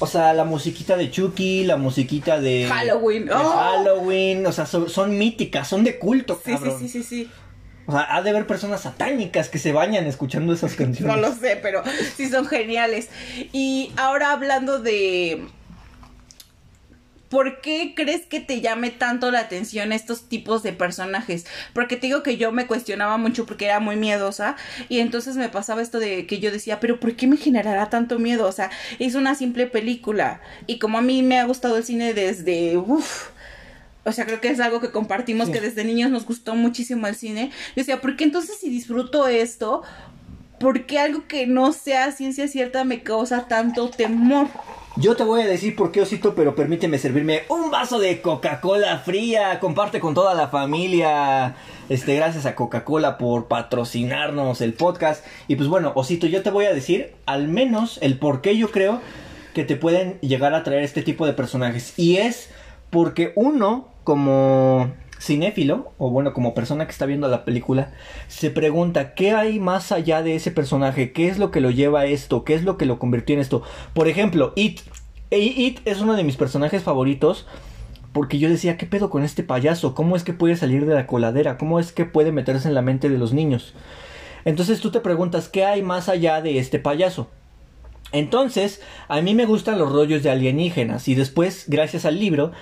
[0.00, 2.66] O sea, la musiquita de Chucky, la musiquita de...
[2.68, 3.26] Halloween.
[3.26, 3.50] de ¡Oh!
[3.50, 7.30] Halloween, o sea, son, son míticas, son de culto, Sí, sí, sí, sí, sí.
[7.86, 11.16] O sea, ha de haber personas satánicas que se bañan escuchando esas canciones.
[11.16, 11.82] No lo sé, pero
[12.16, 13.08] sí son geniales.
[13.52, 15.46] Y ahora hablando de
[17.28, 21.44] ¿Por qué crees que te llame tanto la atención estos tipos de personajes?
[21.74, 24.56] Porque te digo que yo me cuestionaba mucho porque era muy miedosa
[24.88, 28.18] y entonces me pasaba esto de que yo decía, pero ¿por qué me generará tanto
[28.18, 28.46] miedo?
[28.46, 32.14] O sea, es una simple película y como a mí me ha gustado el cine
[32.14, 32.78] desde...
[32.78, 33.28] Uf,
[34.04, 37.14] o sea, creo que es algo que compartimos, que desde niños nos gustó muchísimo el
[37.14, 37.50] cine.
[37.50, 39.82] Yo decía, ¿por qué entonces si disfruto esto,
[40.58, 44.48] por qué algo que no sea ciencia cierta me causa tanto temor?
[45.00, 48.98] Yo te voy a decir por qué osito, pero permíteme servirme un vaso de Coca-Cola
[48.98, 49.60] fría.
[49.60, 51.54] Comparte con toda la familia.
[51.88, 55.24] Este, gracias a Coca-Cola por patrocinarnos el podcast.
[55.46, 58.72] Y pues bueno, osito, yo te voy a decir al menos el por qué yo
[58.72, 59.00] creo
[59.54, 61.96] que te pueden llegar a traer este tipo de personajes.
[61.96, 62.50] Y es
[62.90, 67.92] porque uno, como cinéfilo, o bueno, como persona que está viendo la película,
[68.28, 72.00] se pregunta qué hay más allá de ese personaje, qué es lo que lo lleva
[72.00, 73.62] a esto, qué es lo que lo convirtió en esto.
[73.94, 74.80] Por ejemplo, It.
[75.30, 77.46] It es uno de mis personajes favoritos.
[78.14, 79.94] Porque yo decía, ¿qué pedo con este payaso?
[79.94, 81.58] ¿Cómo es que puede salir de la coladera?
[81.58, 83.74] ¿Cómo es que puede meterse en la mente de los niños?
[84.46, 87.28] Entonces tú te preguntas, ¿qué hay más allá de este payaso?
[88.12, 92.52] Entonces, a mí me gustan los rollos de alienígenas y después, gracias al libro,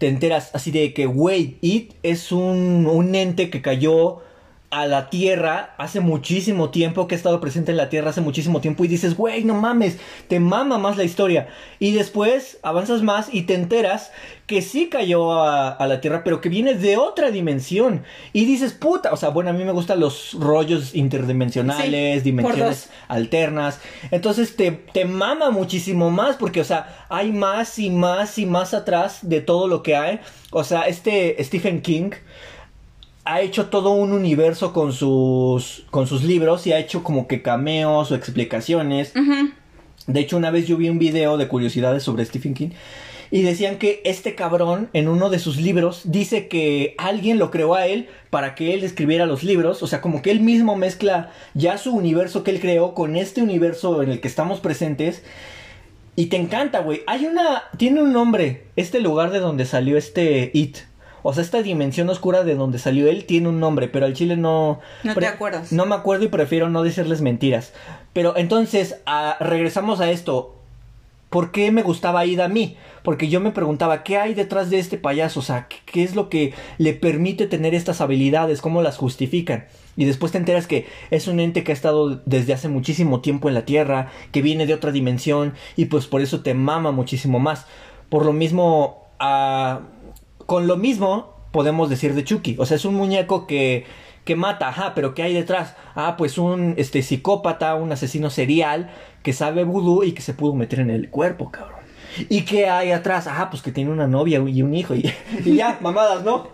[0.00, 4.22] te enteras así de que, güey, It es un, un ente que cayó
[4.70, 8.60] a la Tierra hace muchísimo tiempo, que ha estado presente en la Tierra hace muchísimo
[8.60, 11.48] tiempo y dices, güey, no mames, te mama más la historia.
[11.80, 14.12] Y después avanzas más y te enteras
[14.46, 18.04] que sí cayó a, la Tierra, pero que viene de otra dimensión.
[18.32, 23.80] Y dices, puta, o sea, bueno, a mí me gustan los rollos interdimensionales, dimensiones alternas.
[24.12, 28.72] Entonces te, te mama muchísimo más porque, o sea, hay más y más y más
[28.72, 30.20] atrás de todo lo que hay.
[30.52, 32.10] O sea, este Stephen King
[33.24, 37.42] ha hecho todo un universo con sus, con sus libros y ha hecho como que
[37.42, 39.12] cameos o explicaciones.
[40.06, 42.70] De hecho, una vez yo vi un video de curiosidades sobre Stephen King
[43.30, 47.74] y decían que este cabrón en uno de sus libros dice que alguien lo creó
[47.74, 51.30] a él para que él escribiera los libros, o sea, como que él mismo mezcla
[51.54, 55.22] ya su universo que él creó con este universo en el que estamos presentes.
[56.16, 57.02] Y te encanta, güey.
[57.06, 57.62] Hay una...
[57.76, 60.78] Tiene un nombre, este lugar de donde salió este It.
[61.22, 64.36] O sea, esta dimensión oscura de donde salió él tiene un nombre, pero al chile
[64.36, 64.80] no...
[65.04, 65.72] No te acuerdas.
[65.72, 67.72] No me acuerdo y prefiero no decirles mentiras.
[68.12, 68.96] Pero entonces,
[69.40, 70.56] regresamos a esto.
[71.30, 72.76] ¿Por qué me gustaba Ida a mí?
[73.04, 75.38] Porque yo me preguntaba, ¿qué hay detrás de este payaso?
[75.38, 78.60] O sea, ¿qué es lo que le permite tener estas habilidades?
[78.60, 79.66] ¿Cómo las justifican?
[79.96, 83.48] Y después te enteras que es un ente que ha estado desde hace muchísimo tiempo
[83.48, 87.38] en la Tierra, que viene de otra dimensión, y pues por eso te mama muchísimo
[87.38, 87.66] más.
[88.08, 89.82] Por lo mismo, a...
[90.50, 92.56] Con lo mismo podemos decir de Chucky.
[92.58, 93.84] O sea, es un muñeco que,
[94.24, 95.76] que mata, ajá, pero ¿qué hay detrás?
[95.94, 98.90] Ah, pues un este, psicópata, un asesino serial
[99.22, 101.78] que sabe vudú y que se pudo meter en el cuerpo, cabrón.
[102.28, 103.28] ¿Y qué hay atrás?
[103.28, 106.48] Ajá, pues que tiene una novia y un hijo y, y ya, mamadas, ¿no?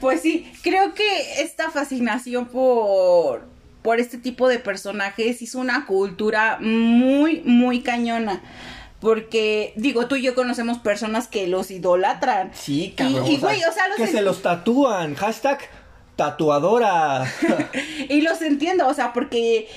[0.00, 3.44] Pues sí, creo que esta fascinación por,
[3.82, 8.42] por este tipo de personajes hizo una cultura muy, muy cañona.
[9.00, 12.50] Porque, digo, tú y yo conocemos personas que los idolatran.
[12.54, 13.26] Sí, cabrón.
[13.26, 15.14] Y, güey, o sea, los que se los tatúan.
[15.14, 15.60] Hashtag
[16.20, 17.24] tatuadora.
[18.10, 19.68] y los entiendo, o sea, porque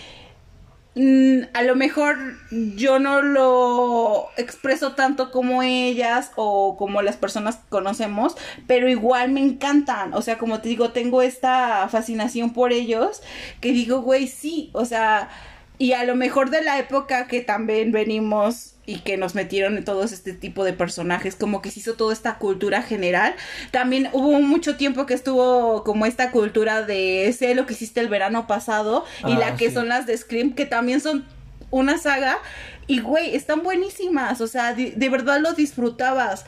[0.95, 2.17] mm, a lo mejor
[2.51, 8.36] yo no lo expreso tanto como ellas o como las personas que conocemos,
[8.67, 10.13] pero igual me encantan.
[10.13, 13.21] O sea, como te digo, tengo esta fascinación por ellos
[13.62, 15.29] que digo, güey, sí, o sea,
[15.77, 19.86] y a lo mejor de la época que también venimos y que nos metieron en
[19.86, 23.36] todo este tipo de personajes, como que se hizo toda esta cultura general.
[23.72, 28.10] También hubo mucho tiempo que estuvo como esta cultura de sé lo que hiciste el
[28.10, 31.26] verano pasado y la ah, que son las de Scream, que también son
[31.72, 32.38] una saga
[32.86, 36.46] y güey, están buenísimas, o sea, de verdad lo disfrutabas.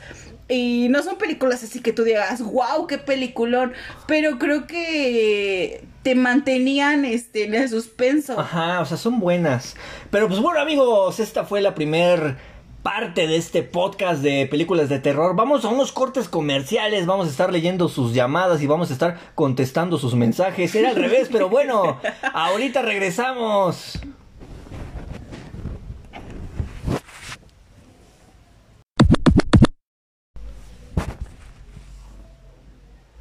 [0.48, 3.72] Y no son películas así que tú digas, wow, qué peliculón.
[4.06, 8.38] Pero creo que te mantenían este, en el suspenso.
[8.38, 9.74] Ajá, o sea, son buenas.
[10.12, 12.36] Pero pues bueno, amigos, esta fue la primer
[12.84, 15.34] parte de este podcast de películas de terror.
[15.34, 19.18] Vamos a unos cortes comerciales, vamos a estar leyendo sus llamadas y vamos a estar
[19.34, 20.76] contestando sus mensajes.
[20.76, 21.98] Era al revés, pero bueno,
[22.32, 23.98] ahorita regresamos.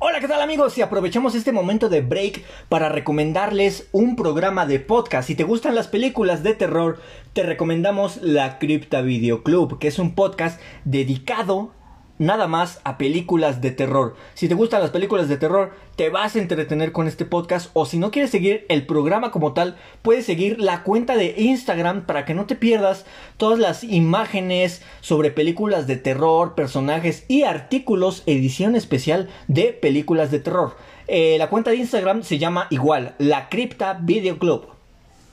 [0.07, 0.77] Hola, ¿qué tal amigos?
[0.77, 5.27] Y aprovechamos este momento de break para recomendarles un programa de podcast.
[5.27, 6.99] Si te gustan las películas de terror,
[7.33, 11.71] te recomendamos La Cripta Video Club, que es un podcast dedicado
[12.17, 14.15] nada más a películas de terror.
[14.33, 17.69] Si te gustan las películas de terror, te vas a entretener con este podcast.
[17.73, 22.05] O si no quieres seguir el programa como tal, puedes seguir la cuenta de Instagram
[22.05, 23.05] para que no te pierdas
[23.37, 30.39] todas las imágenes sobre películas de terror, personajes y artículos, edición especial de películas de
[30.39, 30.75] terror.
[31.07, 34.67] Eh, la cuenta de Instagram se llama igual, La Cripta Video Club.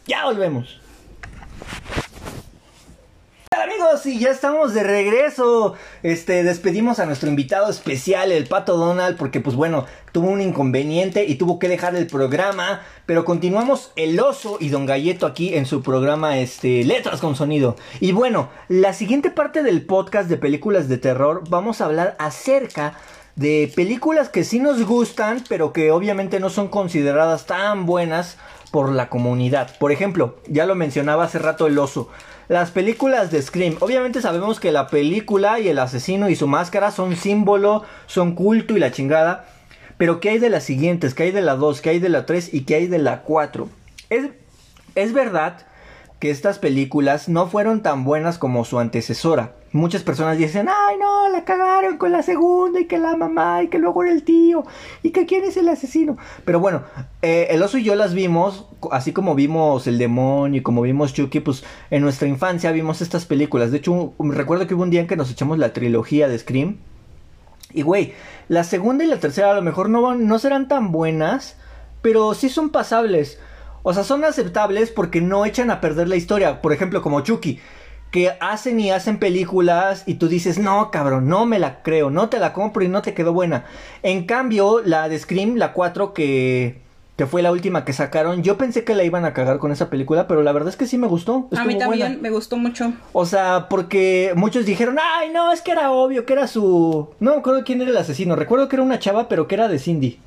[0.07, 0.81] Ya volvemos
[3.53, 5.75] amigos y ya estamos de regreso.
[6.03, 11.25] Este despedimos a nuestro invitado especial, el Pato Donald, porque pues bueno, tuvo un inconveniente
[11.25, 15.67] y tuvo que dejar el programa, pero continuamos el oso y Don Galleto aquí en
[15.67, 17.77] su programa este Letras con sonido.
[18.01, 22.95] Y bueno, la siguiente parte del podcast de películas de terror vamos a hablar acerca
[23.37, 28.39] de películas que sí nos gustan, pero que obviamente no son consideradas tan buenas
[28.71, 29.77] por la comunidad.
[29.79, 32.09] Por ejemplo, ya lo mencionaba hace rato el oso.
[32.49, 33.77] Las películas de Scream.
[33.81, 38.77] Obviamente sabemos que la película y el asesino y su máscara son símbolo, son culto
[38.77, 39.47] y la chingada.
[39.97, 41.15] Pero ¿qué hay de las siguientes?
[41.15, 41.81] ¿Qué hay de la 2?
[41.81, 42.53] ¿Qué hay de la 3?
[42.53, 43.69] ¿Y qué hay de la 4?
[44.11, 44.31] Es,
[44.95, 45.59] es verdad
[46.19, 49.55] que estas películas no fueron tan buenas como su antecesora.
[49.73, 53.69] Muchas personas dicen, ay no, la cagaron con la segunda y que la mamá y
[53.69, 54.65] que luego era el tío
[55.03, 56.19] y que quién es el asesino.
[56.45, 56.83] Pero bueno,
[57.23, 61.15] eh, el oso y yo las vimos, así como vimos el demonio y como vimos
[61.15, 63.71] Chucky, pues en nuestra infancia vimos estas películas.
[63.71, 66.77] De hecho, recuerdo que hubo un día en que nos echamos la trilogía de Scream.
[67.73, 68.13] Y güey,
[68.49, 71.57] la segunda y la tercera a lo mejor no, no serán tan buenas,
[72.03, 73.39] pero sí son pasables.
[73.83, 76.61] O sea, son aceptables porque no echan a perder la historia.
[76.61, 77.59] Por ejemplo, como Chucky.
[78.13, 82.29] Que hacen y hacen películas y tú dices, no, cabrón, no me la creo, no
[82.29, 83.65] te la compro y no te quedó buena.
[84.05, 86.77] En cambio, la de Scream, la 4, que,
[87.17, 89.89] que fue la última que sacaron, yo pensé que la iban a cagar con esa
[89.89, 91.49] película, pero la verdad es que sí me gustó.
[91.57, 92.93] A mí también me gustó mucho.
[93.15, 97.09] O sea, porque muchos dijeron, ay, no, es que era obvio, que era su...
[97.19, 99.69] No me acuerdo quién era el asesino, recuerdo que era una chava, pero que era
[99.69, 100.21] de Cindy.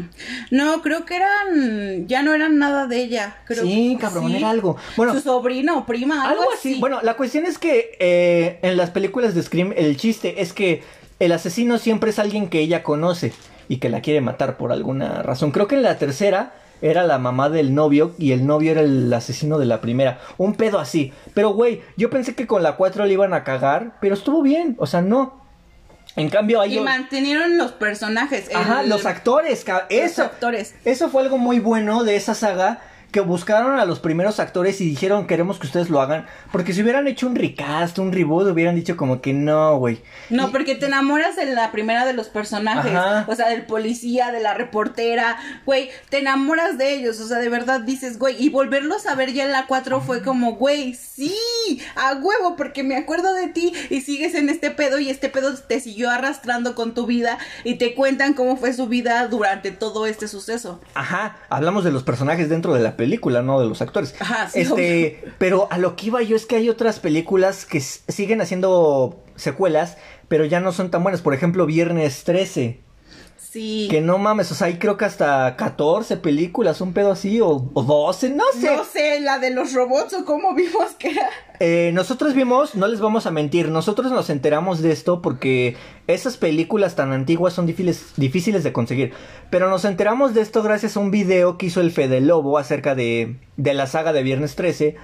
[0.00, 3.38] Mm, no, creo que eran, ya no eran nada de ella.
[3.44, 4.76] Creo, sí, cabrón, era algo.
[4.96, 6.78] Bueno, su sobrino o prima, algo, así.
[6.80, 10.82] Bueno, la cuestión es que eh, en las películas de Scream el chiste es que
[11.18, 13.32] el asesino siempre es alguien que ella conoce
[13.68, 15.52] y que la quiere matar por alguna razón.
[15.52, 19.12] Creo que en la tercera era la mamá del novio y el novio era el
[19.12, 20.20] asesino de la primera.
[20.38, 21.12] Un pedo así.
[21.34, 24.76] Pero, güey, yo pensé que con la 4 le iban a cagar, pero estuvo bien.
[24.78, 25.39] O sea, no.
[26.16, 26.76] En cambio, hay.
[26.76, 28.48] Y mantenieron los personajes.
[28.54, 29.64] Ajá, los actores.
[29.88, 30.74] Eso, actores.
[30.84, 34.84] Eso fue algo muy bueno de esa saga que buscaron a los primeros actores y
[34.84, 36.26] dijeron queremos que ustedes lo hagan.
[36.52, 40.02] Porque si hubieran hecho un recast, un reboot, hubieran dicho como que no, güey.
[40.30, 42.92] No, porque te enamoras en la primera de los personajes.
[43.26, 45.36] O sea, del policía, de la reportera.
[45.66, 47.20] Güey, te enamoras de ellos.
[47.20, 48.36] O sea, de verdad dices, güey.
[48.42, 51.34] Y volverlos a ver ya en la 4 fue como, güey, sí,
[51.96, 55.54] a huevo, porque me acuerdo de ti y sigues en este pedo y este pedo
[55.54, 60.06] te siguió arrastrando con tu vida y te cuentan cómo fue su vida durante todo
[60.06, 60.80] este suceso.
[60.94, 64.14] Ajá, hablamos de los personajes dentro de la película, no de los actores.
[64.20, 67.80] Ajá, sí, este, pero a lo que iba yo es que hay otras películas que
[67.80, 69.96] siguen haciendo secuelas,
[70.28, 71.22] pero ya no son tan buenas.
[71.22, 72.80] Por ejemplo, Viernes 13.
[73.50, 73.88] Sí.
[73.90, 77.58] Que no mames, o sea, hay creo que hasta 14 películas, un pedo así, o,
[77.58, 78.76] 12, no sé.
[78.76, 81.28] No sé, la de los robots o cómo vimos que era.
[81.58, 86.36] Eh, nosotros vimos, no les vamos a mentir, nosotros nos enteramos de esto porque esas
[86.36, 89.12] películas tan antiguas son difíciles, difíciles de conseguir.
[89.50, 92.94] Pero nos enteramos de esto gracias a un video que hizo el Fede Lobo acerca
[92.94, 94.94] de, de la saga de Viernes 13.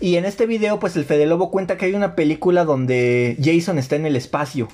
[0.00, 3.76] Y en este video, pues el Fede Lobo cuenta que hay una película donde Jason
[3.76, 4.68] está en el espacio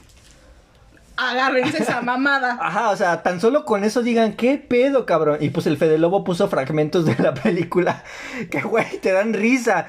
[1.16, 2.59] agárrense esa mamada.
[2.61, 5.38] Ajá, o sea, tan solo con eso digan, ¿qué pedo, cabrón?
[5.40, 8.05] Y pues el Fede Lobo puso fragmentos de la película
[8.50, 9.87] que, güey, te dan risa.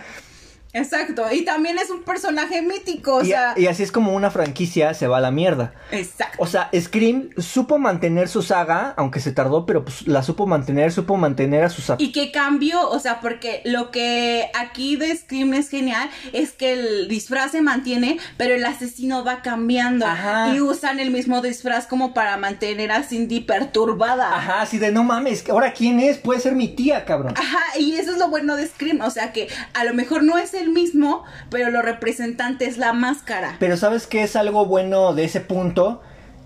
[0.75, 3.53] Exacto, y también es un personaje mítico, o y, sea...
[3.55, 5.73] y así es como una franquicia se va a la mierda.
[5.91, 6.37] Exacto.
[6.39, 10.91] O sea, Scream supo mantener su saga, aunque se tardó, pero pues la supo mantener,
[10.91, 11.85] supo mantener a sus...
[11.97, 16.73] Y que cambió, o sea, porque lo que aquí de Scream es genial es que
[16.73, 20.05] el disfraz se mantiene, pero el asesino va cambiando.
[20.05, 20.53] Ajá.
[20.53, 24.35] Y usan el mismo disfraz como para mantener a Cindy perturbada.
[24.35, 27.33] Ajá, así de no mames, ahora quién es, puede ser mi tía, cabrón.
[27.37, 30.37] Ajá, y eso es lo bueno de Scream, o sea que a lo mejor no
[30.37, 33.55] es el mismo, pero lo representante es la máscara.
[33.59, 36.01] Pero ¿sabes qué es algo bueno de ese punto?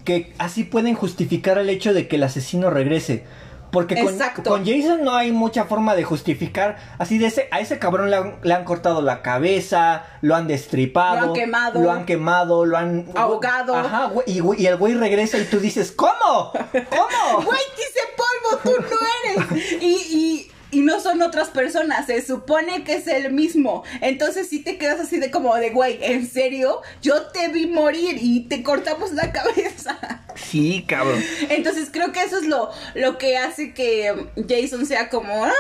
[0.06, 3.26] Que así pueden justificar el hecho de que el asesino regrese.
[3.72, 3.96] Porque
[4.44, 6.78] con, Jason no hay mucha forma de justificar.
[6.98, 10.48] Así de ese, a ese cabrón le han, le han cortado la cabeza, lo han
[10.48, 11.82] destripado, Lo han quemado.
[11.82, 13.76] lo han quemado, lo han Ahogado.
[13.76, 16.52] Ajá, güey, y, güey, y el güey regresa y tú dices, ¿cómo?
[16.52, 17.46] ¿Cómo?
[17.46, 19.82] Güey, dice polvo, tú no eres.
[19.82, 23.84] Y, y y no son otras personas, se supone que es el mismo.
[24.02, 26.82] Entonces sí te quedas así de como de, güey, ¿en serio?
[27.02, 30.22] Yo te vi morir y te cortamos la cabeza.
[30.36, 31.22] Sí, cabrón.
[31.50, 35.52] Entonces creo que eso es lo, lo que hace que Jason sea como, ah".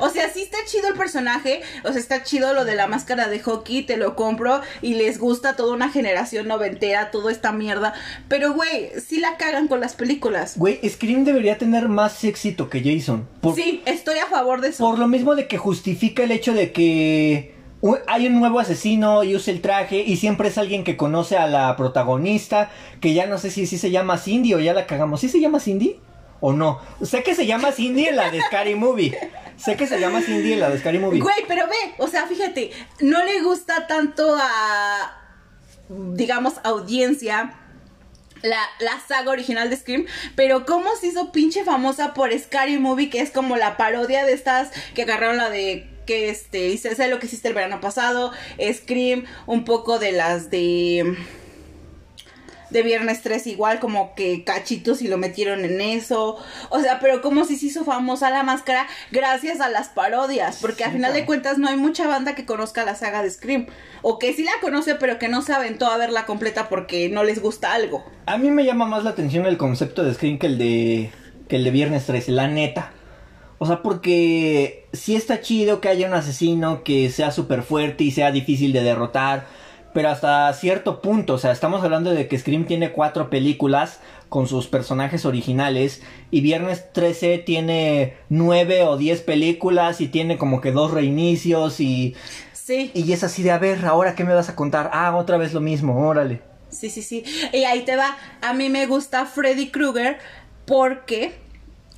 [0.00, 3.28] o sea, sí está chido el personaje, o sea, está chido lo de la máscara
[3.28, 7.94] de hockey, te lo compro y les gusta toda una generación noventera, toda esta mierda,
[8.28, 10.54] pero güey, sí la cagan con las películas.
[10.56, 13.28] Güey, Scream debería tener más éxito que Jason.
[13.40, 14.84] Por, Sí, estoy a favor de eso.
[14.84, 17.54] por lo mismo de que justifica el hecho de que
[18.06, 21.46] hay un nuevo asesino y usa el traje y siempre es alguien que conoce a
[21.46, 22.70] la protagonista,
[23.00, 25.20] que ya no sé si, si se llama Cindy o ya la cagamos.
[25.20, 26.00] ¿Sí se llama Cindy?
[26.40, 26.80] ¿O no?
[27.02, 29.16] Sé que se llama Cindy en la de Scary Movie.
[29.56, 31.20] Sé que se llama Cindy en la de Scary Movie.
[31.20, 32.70] Güey, pero ve, o sea, fíjate,
[33.00, 35.20] no le gusta tanto a,
[35.88, 37.54] digamos, audiencia.
[38.42, 43.10] La, la saga original de Scream, pero cómo se hizo pinche famosa por Scary Movie,
[43.10, 47.18] que es como la parodia de estas que agarraron la de que este, hice lo
[47.18, 48.32] que hiciste el verano pasado,
[48.72, 51.16] Scream, un poco de las de
[52.70, 56.36] de Viernes 3 igual como que cachitos y lo metieron en eso.
[56.70, 60.84] O sea, pero como si se hizo famosa la máscara gracias a las parodias, porque
[60.84, 63.66] al final de cuentas no hay mucha banda que conozca la saga de Scream
[64.02, 67.24] o que sí la conoce pero que no se aventó a verla completa porque no
[67.24, 68.04] les gusta algo.
[68.26, 71.10] A mí me llama más la atención el concepto de Scream que el de
[71.48, 72.92] que el de Viernes 13, la neta.
[73.58, 78.12] O sea, porque sí está chido que haya un asesino que sea súper fuerte y
[78.12, 79.46] sea difícil de derrotar,
[79.94, 84.46] pero hasta cierto punto, o sea, estamos hablando de que Scream tiene cuatro películas con
[84.46, 90.72] sus personajes originales y Viernes 13 tiene nueve o diez películas y tiene como que
[90.72, 92.14] dos reinicios y,
[92.52, 95.38] Sí, y es así de, a ver, ahora qué me vas a contar, ah, otra
[95.38, 96.42] vez lo mismo, órale.
[96.68, 97.24] sí, sí, sí.
[97.52, 98.16] Y ahí te va.
[98.42, 100.18] A mí me gusta Freddy Krueger
[100.66, 101.38] porque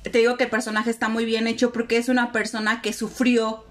[0.03, 3.65] te digo que el personaje está muy bien hecho porque es una persona que sufrió.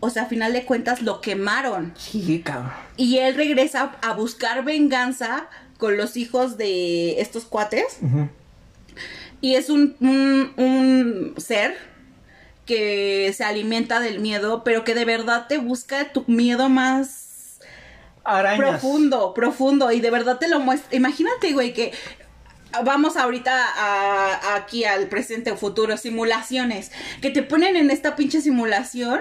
[0.00, 1.94] O sea, a final de cuentas lo quemaron.
[1.96, 2.72] Sí, cabrón.
[2.96, 7.98] Y él regresa a buscar venganza con los hijos de estos cuates.
[9.40, 11.76] Y es un, un, un ser
[12.66, 17.58] que se alimenta del miedo, pero que de verdad te busca tu miedo más
[18.24, 18.58] Arañas.
[18.80, 19.90] profundo, profundo.
[19.92, 20.96] Y de verdad te lo muestra.
[20.96, 21.92] Imagínate, güey, que
[22.84, 26.90] vamos ahorita a- aquí al presente o futuro, simulaciones.
[27.20, 29.20] Que te ponen en esta pinche simulación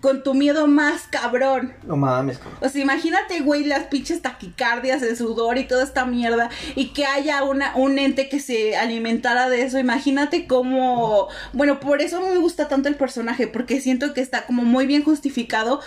[0.00, 1.74] con tu miedo más cabrón.
[1.84, 2.58] No mames, cabrón.
[2.60, 6.50] O sea, imagínate, güey, las pinches taquicardias, el sudor y toda esta mierda.
[6.76, 9.78] Y que haya una, un ente que se alimentara de eso.
[9.78, 11.28] Imagínate cómo.
[11.52, 13.48] Bueno, por eso me gusta tanto el personaje.
[13.48, 15.80] Porque siento que está como muy bien justificado.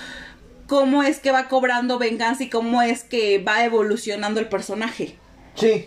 [0.67, 5.17] Cómo es que va cobrando venganza y cómo es que va evolucionando el personaje.
[5.55, 5.85] Sí.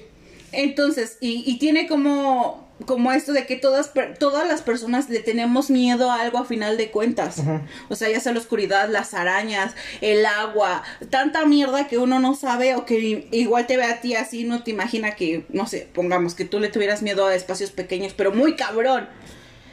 [0.52, 5.70] Entonces, y, y tiene como, como esto de que todas, todas las personas le tenemos
[5.70, 7.40] miedo a algo a final de cuentas.
[7.88, 12.34] O sea, ya sea la oscuridad, las arañas, el agua, tanta mierda que uno no
[12.34, 15.88] sabe o que igual te ve a ti así, no te imagina que, no sé,
[15.92, 19.08] pongamos que tú le tuvieras miedo a espacios pequeños, pero muy cabrón.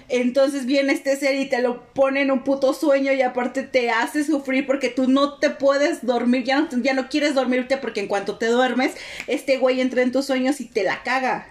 [0.07, 3.89] Entonces viene este ser y te lo pone en un puto sueño y aparte te
[3.89, 8.01] hace sufrir porque tú no te puedes dormir, ya no, ya no quieres dormirte porque
[8.01, 8.93] en cuanto te duermes,
[9.27, 11.47] este güey entra en tus sueños y te la caga.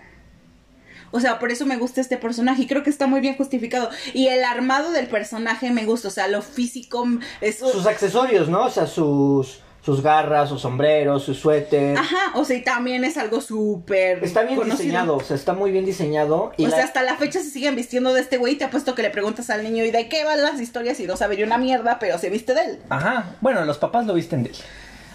[1.13, 3.91] O sea, por eso me gusta este personaje y creo que está muy bien justificado.
[4.15, 7.05] Y el armado del personaje me gusta, o sea, lo físico
[7.41, 7.59] es...
[7.59, 8.67] Sus accesorios, ¿no?
[8.67, 11.97] O sea, sus, sus garras, sus sombreros, su suéter.
[11.99, 14.23] Ajá, o sea, y también es algo súper...
[14.23, 14.83] Está bien conocido.
[14.85, 16.53] diseñado, o sea, está muy bien diseñado.
[16.57, 18.57] Y o la- sea, hasta la fecha se siguen vistiendo de este güey.
[18.57, 21.17] Te apuesto que le preguntas al niño y de qué van las historias y no
[21.17, 22.79] sabe ni una mierda, pero se viste de él.
[22.89, 24.57] Ajá, bueno, los papás lo visten de él.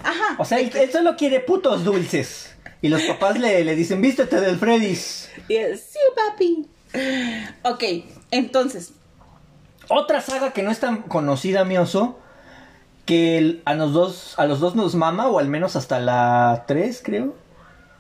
[0.04, 0.36] Ajá.
[0.40, 2.52] O sea, él, él solo quiere putos dulces.
[2.86, 5.28] Y los papás le, le dicen, vístete del Freddy's.
[5.48, 6.68] Y él, sí, papi.
[7.64, 7.84] Ok,
[8.30, 8.92] entonces,
[9.88, 12.20] Otra saga que no es tan conocida, mi oso,
[13.06, 16.66] que el- a, los dos, a los dos nos mama, o al menos hasta la
[16.68, 17.34] 3, creo,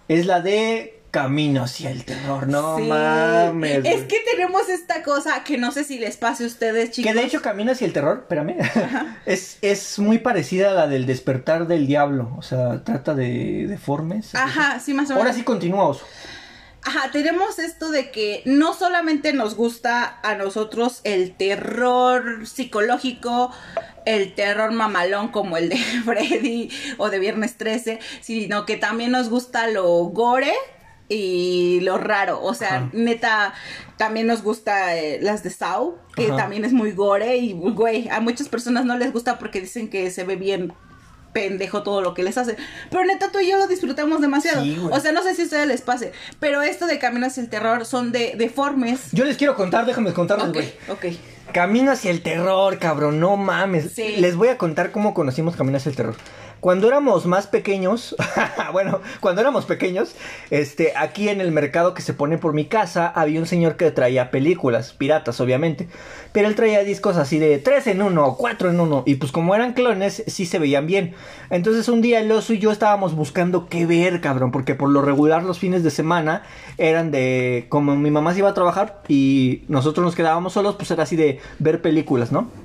[0.07, 2.45] es la de Camino hacia el terror.
[2.45, 2.83] No sí.
[2.83, 3.85] mames.
[3.85, 7.09] Es que tenemos esta cosa que no sé si les pase a ustedes, chicos.
[7.09, 8.57] Que de hecho Camino hacia el terror, espérame,
[9.25, 12.35] es, es muy parecida a la del despertar del diablo.
[12.37, 14.35] O sea, trata de deformes.
[14.35, 15.25] Ajá, sí, más o menos.
[15.25, 16.05] Ahora sí continúa, oso.
[16.83, 23.51] Ajá, tenemos esto de que no solamente nos gusta a nosotros el terror psicológico,
[24.03, 29.29] el terror mamalón como el de Freddy o de Viernes 13, sino que también nos
[29.29, 30.53] gusta lo gore
[31.09, 32.41] y lo raro.
[32.41, 32.89] O sea, Ajá.
[32.93, 33.53] neta,
[33.97, 36.37] también nos gusta eh, las de Saw, que Ajá.
[36.37, 40.09] también es muy gore y, güey, a muchas personas no les gusta porque dicen que
[40.11, 40.73] se ve bien
[41.33, 42.55] pendejo todo lo que les hace.
[42.89, 44.63] Pero neta, tú y yo lo disfrutamos demasiado.
[44.63, 47.43] Sí, o sea, no sé si a ustedes les pase, pero esto de Camino hacia
[47.43, 49.09] el Terror son de deformes.
[49.11, 50.73] Yo les quiero contar, déjame contarles, Ok, güey.
[51.13, 51.17] ok.
[51.53, 53.91] Camino hacia el terror, cabrón, no mames.
[53.93, 54.15] Sí.
[54.17, 56.15] Les voy a contar cómo conocimos Camino hacia el terror.
[56.59, 58.15] Cuando éramos más pequeños,
[58.71, 60.15] bueno, cuando éramos pequeños,
[60.49, 63.91] este, aquí en el mercado que se pone por mi casa, había un señor que
[63.91, 65.87] traía películas, piratas, obviamente.
[66.31, 69.03] Pero él traía discos así de 3 en 1, 4 en 1.
[69.05, 71.13] Y pues como eran clones, sí se veían bien.
[71.49, 74.51] Entonces un día el oso y yo estábamos buscando qué ver, cabrón.
[74.51, 76.43] Porque por lo regular los fines de semana
[76.77, 77.67] eran de.
[77.69, 81.15] Como mi mamá se iba a trabajar y nosotros nos quedábamos solos, pues era así
[81.15, 82.64] de ver películas, ¿no?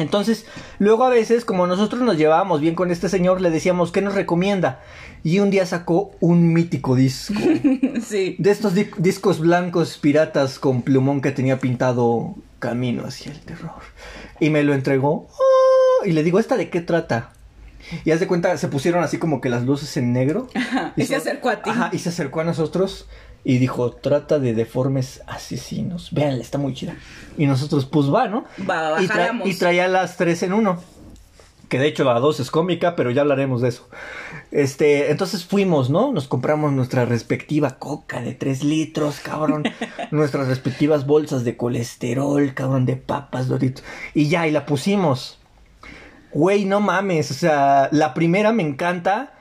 [0.00, 0.46] Entonces,
[0.78, 4.14] luego a veces, como nosotros nos llevábamos bien con este señor, le decíamos, ¿qué nos
[4.14, 4.80] recomienda?
[5.22, 7.34] Y un día sacó un mítico disco.
[8.02, 8.34] Sí.
[8.38, 13.72] De estos di- discos blancos piratas con plumón que tenía pintado Camino hacia el terror.
[14.40, 15.28] Y me lo entregó.
[15.38, 16.04] ¡Oh!
[16.06, 17.30] Y le digo, ¿esta de qué trata?
[18.04, 20.48] Y haz de cuenta, se pusieron así como que las luces en negro.
[20.96, 21.70] y se acercó a ti.
[21.70, 23.06] Ajá, y se acercó a nosotros
[23.44, 26.12] y dijo, trata de deformes asesinos.
[26.12, 26.96] Véanla, está muy chida.
[27.38, 28.44] Y nosotros, pues va, ¿no?
[28.68, 30.78] Va, y, tra- y traía las tres en uno.
[31.68, 33.88] Que de hecho la dos es cómica, pero ya hablaremos de eso.
[34.50, 36.12] Este, entonces fuimos, ¿no?
[36.12, 39.62] Nos compramos nuestra respectiva coca de 3 litros, cabrón.
[40.10, 43.84] nuestras respectivas bolsas de colesterol, cabrón, de papas, doritos.
[44.14, 45.38] Y ya, y la pusimos.
[46.32, 47.30] Güey, no mames.
[47.30, 49.34] O sea, la primera me encanta.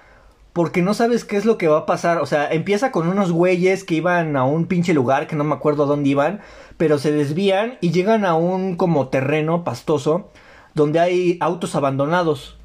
[0.53, 2.19] Porque no sabes qué es lo que va a pasar.
[2.19, 5.55] O sea, empieza con unos güeyes que iban a un pinche lugar que no me
[5.55, 6.41] acuerdo dónde iban.
[6.77, 10.31] Pero se desvían y llegan a un como terreno pastoso.
[10.73, 12.57] Donde hay autos abandonados.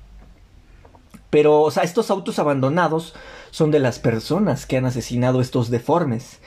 [1.31, 3.15] Pero, o sea, estos autos abandonados
[3.51, 6.41] son de las personas que han asesinado estos deformes.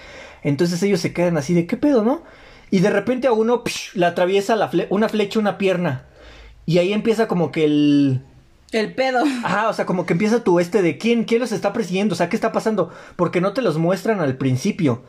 [0.44, 2.22] Entonces ellos se quedan así de, ¿qué pedo, no?
[2.70, 6.06] Y de repente a uno psh, le atraviesa una flecha, una pierna.
[6.66, 8.22] Y ahí empieza como que el...
[8.72, 9.24] El pedo.
[9.44, 12.18] Ajá, o sea, como que empieza tu este de quién, quién los está persiguiendo, o
[12.18, 12.92] sea, ¿qué está pasando?
[13.16, 15.04] Porque no te los muestran al principio.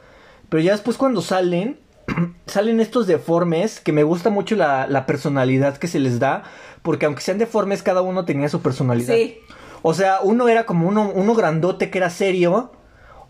[0.49, 1.81] Pero ya después cuando salen,
[2.47, 6.45] salen estos deformes, que me gusta mucho la, la personalidad que se les da,
[6.83, 9.15] porque aunque sean deformes, cada uno tenía su personalidad.
[9.15, 9.39] Sí.
[9.83, 12.73] O sea, uno era como uno, uno grandote que era serio.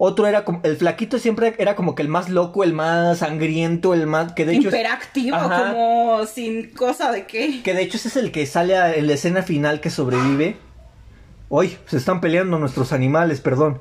[0.00, 0.60] Otro era como.
[0.62, 4.32] El flaquito siempre era como que el más loco, el más sangriento, el más.
[4.32, 4.68] Que de hecho.
[4.68, 5.72] es- Hiperactivo, Ajá.
[5.72, 7.62] como sin cosa de qué.
[7.64, 10.56] que de hecho ese es el que sale a- en la escena final que sobrevive.
[11.48, 13.80] Hoy se están peleando nuestros animales, perdón.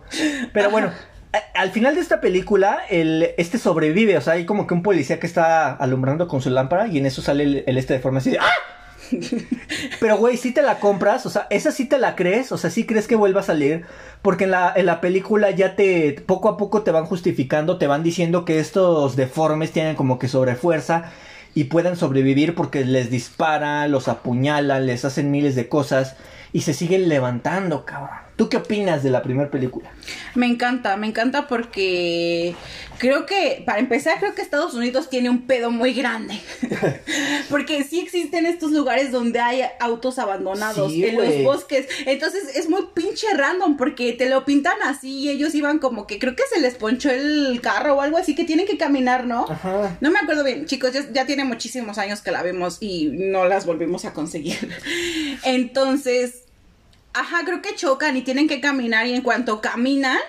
[0.53, 0.91] Pero bueno,
[1.33, 4.17] a- al final de esta película, el, este sobrevive.
[4.17, 7.05] O sea, hay como que un policía que está alumbrando con su lámpara y en
[7.05, 8.45] eso sale el, el este de forma así de ¡Ah!
[9.99, 12.69] Pero, güey, si te la compras, o sea, esa sí te la crees, o sea,
[12.69, 13.85] sí crees que vuelva a salir,
[14.21, 17.87] porque en la, en la película ya te, poco a poco te van justificando, te
[17.87, 21.11] van diciendo que estos deformes tienen como que sobrefuerza
[21.53, 26.15] y pueden sobrevivir porque les disparan, los apuñalan, les hacen miles de cosas
[26.53, 28.26] y se siguen levantando, cabrón.
[28.37, 29.91] ¿Tú qué opinas de la primera película?
[30.35, 32.55] Me encanta, me encanta porque
[32.99, 36.39] creo que, para empezar, creo que Estados Unidos tiene un pedo muy grande.
[37.49, 41.87] porque sí existen estos lugares donde hay autos abandonados Sí, en los bosques.
[42.05, 46.19] Entonces es muy pinche random porque te lo pintan así y ellos iban como que
[46.19, 49.47] creo que se les ponchó el carro o algo así que tienen que caminar, ¿no?
[49.49, 49.97] Ajá.
[49.99, 53.45] No me acuerdo bien, chicos, ya, ya tiene muchísimos años que la vemos y no
[53.45, 54.69] las volvimos a conseguir.
[55.43, 56.43] Entonces,
[57.19, 60.19] ajá, creo que chocan y tienen que caminar y en cuanto caminan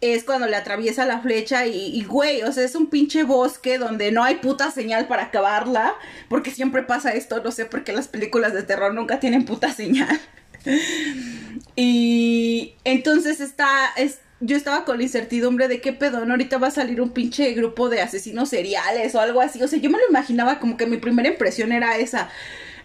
[0.00, 4.12] es cuando le atraviesa la flecha y, güey, o sea, es un pinche bosque donde
[4.12, 5.94] no hay puta señal para acabarla,
[6.28, 9.72] porque siempre pasa esto, no sé por qué las películas de terror nunca tienen puta
[9.72, 10.18] señal.
[11.76, 16.32] y entonces está, es, yo estaba con la incertidumbre de qué pedo, ¿no?
[16.32, 19.62] Ahorita va a salir un pinche grupo de asesinos seriales o algo así.
[19.62, 22.30] O sea, yo me lo imaginaba como que mi primera impresión era esa.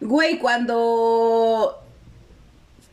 [0.02, 1.85] Güey, cuando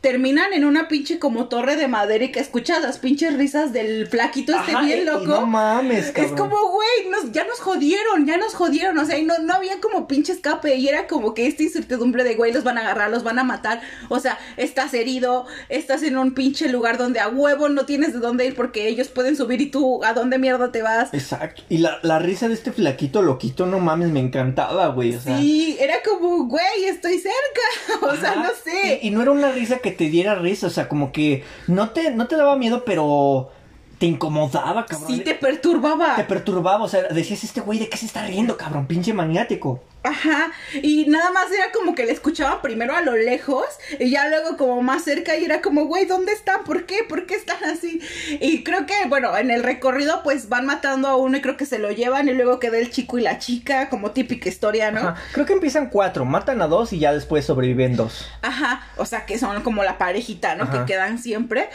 [0.03, 4.05] terminan en una pinche como torre de madera y que escuchas las pinches risas del
[4.07, 5.25] flaquito este Ajá, bien loco.
[5.25, 6.35] no mames, Es cabrón.
[6.35, 9.79] como, güey, nos- ya nos jodieron, ya nos jodieron, o sea, y no, no había
[9.79, 13.11] como pinche escape, y era como que esta incertidumbre de, güey, los van a agarrar,
[13.11, 13.79] los van a matar,
[14.09, 18.19] o sea, estás herido, estás en un pinche lugar donde a huevo no tienes de
[18.19, 21.13] dónde ir porque ellos pueden subir y tú, ¿a dónde mierda te vas?
[21.13, 21.63] Exacto.
[21.69, 25.15] Y la, la risa de este flaquito loquito, no mames, me encantaba, güey.
[25.15, 28.99] O sea, Sí, era como, güey, estoy cerca, o sea, no sé.
[29.01, 31.89] Y, y no era una risa que te diera risa, o sea, como que no
[31.89, 33.51] te, no te daba miedo, pero
[33.97, 35.09] te incomodaba, cabrón.
[35.09, 36.15] Sí, te perturbaba.
[36.15, 38.85] Te perturbaba, o sea, decías, este güey, ¿de qué se está riendo, cabrón?
[38.85, 39.81] Pinche maniático.
[40.03, 40.51] Ajá,
[40.81, 43.65] y nada más era como que le escuchaba primero a lo lejos
[43.99, 46.63] y ya luego como más cerca y era como, güey, ¿dónde están?
[46.65, 47.03] ¿Por qué?
[47.07, 48.01] ¿Por qué están así?
[48.41, 51.65] Y creo que, bueno, en el recorrido pues van matando a uno y creo que
[51.65, 54.99] se lo llevan y luego queda el chico y la chica, como típica historia, ¿no?
[54.99, 55.15] Ajá.
[55.31, 58.27] Creo que empiezan cuatro, matan a dos y ya después sobreviven dos.
[58.41, 60.65] Ajá, o sea que son como la parejita, ¿no?
[60.65, 60.85] Ajá.
[60.85, 61.69] Que quedan siempre.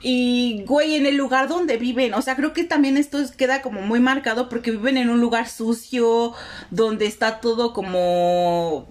[0.00, 3.62] Y, güey, en el lugar donde viven, o sea, creo que también esto es- queda
[3.62, 6.34] como muy marcado porque viven en un lugar sucio,
[6.70, 8.86] donde está todo todo como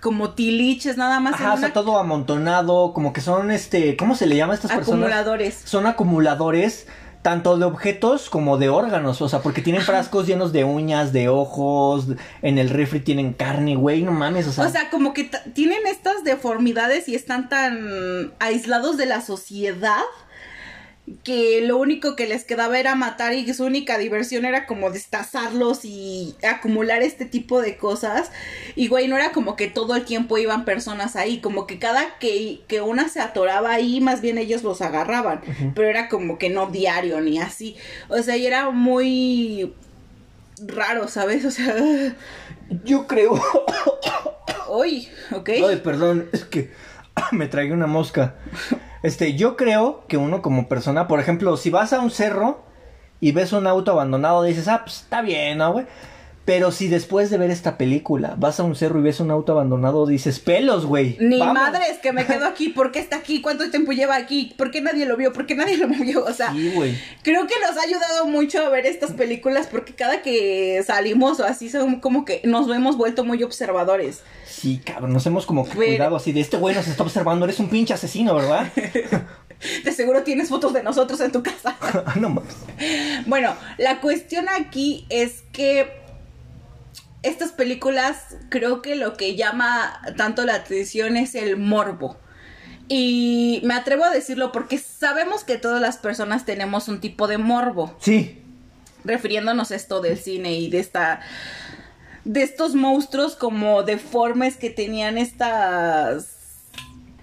[0.00, 3.96] como tiliches nada más Ajá, en o sea, una- todo amontonado, como que son este,
[3.96, 5.00] ¿cómo se le llama a estas personas?
[5.00, 5.60] acumuladores.
[5.64, 6.86] Son acumuladores
[7.22, 11.28] tanto de objetos como de órganos, o sea, porque tienen frascos llenos de uñas, de
[11.28, 12.06] ojos,
[12.42, 15.84] en el refri tienen carne, güey, no mames, o sea, O sea, como que tienen
[15.88, 20.00] estas deformidades y están tan aislados de la sociedad
[21.24, 25.84] que lo único que les quedaba era matar y su única diversión era como destazarlos
[25.84, 28.30] y acumular este tipo de cosas.
[28.76, 32.18] Y güey, no era como que todo el tiempo iban personas ahí, como que cada
[32.18, 35.40] que, que una se atoraba ahí, más bien ellos los agarraban,
[35.74, 37.76] pero era como que no diario ni así.
[38.08, 39.74] O sea, y era muy
[40.66, 41.44] raro, ¿sabes?
[41.48, 41.74] O sea,
[42.84, 43.40] yo creo,
[44.68, 45.48] uy, ok.
[45.66, 46.70] ay, perdón, es que
[47.32, 48.34] me tragué una mosca.
[49.02, 52.62] Este, yo creo que uno como persona, por ejemplo, si vas a un cerro
[53.20, 55.86] y ves un auto abandonado, dices, ah, pues está bien, ¿no, güey?
[56.44, 59.52] Pero si después de ver esta película vas a un cerro y ves un auto
[59.52, 61.18] abandonado, dices, pelos, güey.
[61.20, 61.52] Ni vamos".
[61.52, 63.42] madres que me quedo aquí, ¿por qué está aquí?
[63.42, 64.54] ¿Cuánto tiempo lleva aquí?
[64.56, 65.34] ¿Por qué nadie lo vio?
[65.34, 66.24] ¿Por qué nadie lo movió?
[66.24, 66.72] O sea, Sí,
[67.22, 71.44] creo que nos ha ayudado mucho a ver estas películas porque cada que salimos o
[71.44, 74.22] así son como que nos hemos vuelto muy observadores.
[74.58, 77.60] Sí, cabrón, nos hemos como que cuidado así de este güey nos está observando, eres
[77.60, 78.72] un pinche asesino, ¿verdad?
[79.84, 81.76] De seguro tienes fotos de nosotros en tu casa.
[82.20, 82.54] no mames.
[83.26, 86.00] Bueno, la cuestión aquí es que
[87.24, 92.16] estas películas creo que lo que llama tanto la atención es el morbo.
[92.88, 97.38] Y me atrevo a decirlo porque sabemos que todas las personas tenemos un tipo de
[97.38, 98.40] morbo, Sí,
[99.04, 101.20] refiriéndonos a esto del cine y de esta
[102.28, 106.26] de estos monstruos como deformes que tenían estas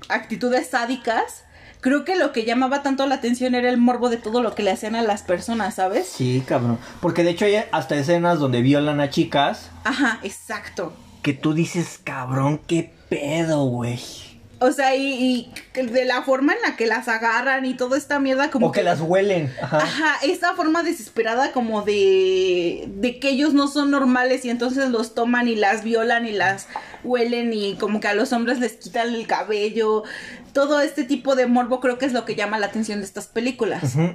[0.09, 1.43] actitudes sádicas.
[1.79, 4.63] Creo que lo que llamaba tanto la atención era el morbo de todo lo que
[4.63, 6.07] le hacían a las personas, ¿sabes?
[6.07, 6.79] sí, cabrón.
[7.01, 10.91] Porque de hecho hay hasta escenas donde violan a chicas Ajá, exacto.
[11.21, 13.99] que tú dices, cabrón, qué pedo, güey.
[14.59, 18.19] O sea, y, y de la forma en la que las agarran y toda esta
[18.19, 19.53] mierda como O que las huelen.
[19.61, 19.77] Ajá.
[19.77, 25.13] Ajá, esta forma desesperada como de, de que ellos no son normales y entonces los
[25.13, 26.67] toman y las violan y las
[27.03, 30.03] huelen y como que a los hombres les quitan el cabello.
[30.53, 33.27] Todo este tipo de morbo creo que es lo que llama la atención de estas
[33.27, 33.83] películas.
[33.95, 34.13] Ujú.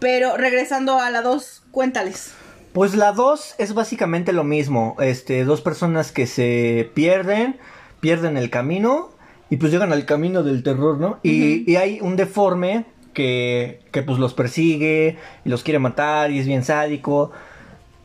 [0.00, 2.32] Pero regresando a la dos, cuéntales.
[2.72, 4.96] Pues la 2 es básicamente lo mismo.
[5.00, 7.58] Este, dos personas que se pierden,
[8.00, 9.10] pierden el camino
[9.50, 11.18] y pues llegan al camino del terror, ¿no?
[11.22, 12.84] Y, y hay un deforme
[13.14, 17.30] que, que pues los persigue y los quiere matar y es bien sádico.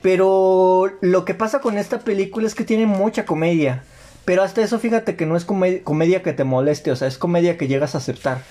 [0.02, 3.84] Pero lo que pasa con esta película es que tiene mucha comedia.
[4.26, 7.18] Pero hasta eso fíjate que no es come- comedia que te moleste, o sea, es
[7.18, 8.42] comedia que llegas a aceptar.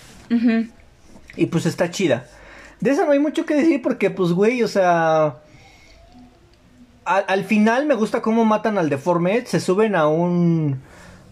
[1.37, 2.27] Y pues está chida.
[2.81, 5.37] De esa no hay mucho que decir porque, pues, güey, o sea...
[7.05, 9.45] Al, al final me gusta cómo matan al deforme.
[9.47, 10.81] Se suben a un...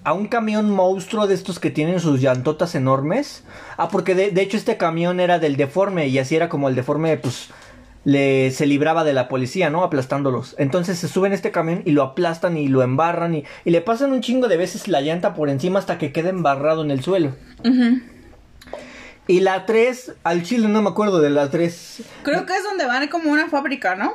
[0.02, 3.44] A un camión monstruo de estos que tienen sus llantotas enormes.
[3.76, 6.74] Ah, porque de, de hecho este camión era del deforme y así era como el
[6.74, 7.48] deforme, pues...
[8.02, 9.84] Le, se libraba de la policía, ¿no?
[9.84, 10.54] Aplastándolos.
[10.56, 13.82] Entonces se suben a este camión y lo aplastan y lo embarran y, y le
[13.82, 17.02] pasan un chingo de veces la llanta por encima hasta que queda embarrado en el
[17.02, 17.36] suelo.
[17.62, 18.00] Ujú.
[19.26, 22.02] Y la 3, al chile no me acuerdo de la 3.
[22.22, 24.12] Creo que es donde van como una fábrica, ¿no?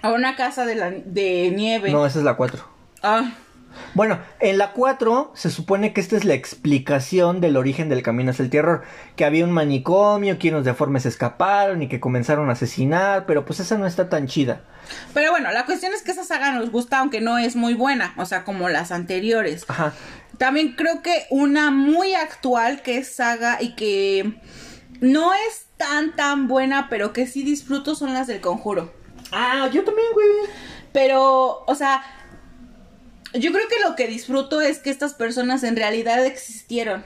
[0.00, 1.90] A una casa de, la, de nieve.
[1.90, 2.64] No, esa es la 4.
[3.02, 3.32] Ah,
[3.94, 8.30] Bueno, en la 4 se supone que esta es la explicación del origen del camino
[8.30, 8.82] hacia el terror.
[9.16, 13.60] Que había un manicomio, que unos deformes escaparon y que comenzaron a asesinar, pero pues
[13.60, 14.62] esa no está tan chida.
[15.14, 18.14] Pero bueno, la cuestión es que esa saga nos gusta, aunque no es muy buena,
[18.16, 19.64] o sea, como las anteriores.
[19.68, 19.92] Ajá.
[20.38, 24.40] También creo que una muy actual que es saga y que
[25.00, 28.92] no es tan tan buena, pero que sí disfruto son las del conjuro.
[29.32, 30.26] Ah, yo también, güey.
[30.92, 32.02] Pero, o sea,
[33.34, 37.04] yo creo que lo que disfruto es que estas personas en realidad existieron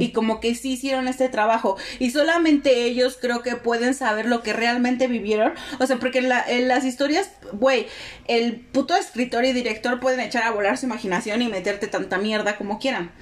[0.00, 4.42] y como que sí hicieron este trabajo y solamente ellos creo que pueden saber lo
[4.42, 5.52] que realmente vivieron.
[5.78, 7.86] O sea, porque en, la- en las historias, güey,
[8.26, 12.56] el puto escritor y director pueden echar a volar su imaginación y meterte tanta mierda
[12.56, 13.12] como quieran.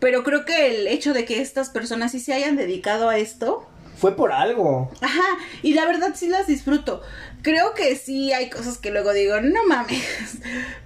[0.00, 3.66] Pero creo que el hecho de que estas personas sí se hayan dedicado a esto,
[3.96, 4.90] Fue por algo.
[5.00, 7.02] Ajá, y la verdad sí las disfruto.
[7.42, 10.02] Creo que sí hay cosas que luego digo, no mames,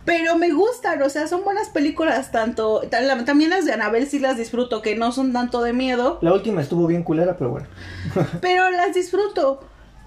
[0.04, 4.36] pero me gustan, o sea, son buenas películas, tanto, también las de Anabel sí las
[4.36, 7.66] disfruto, que no son tanto de miedo, La última estuvo bien culera, pero bueno.
[8.40, 9.60] pero las disfruto.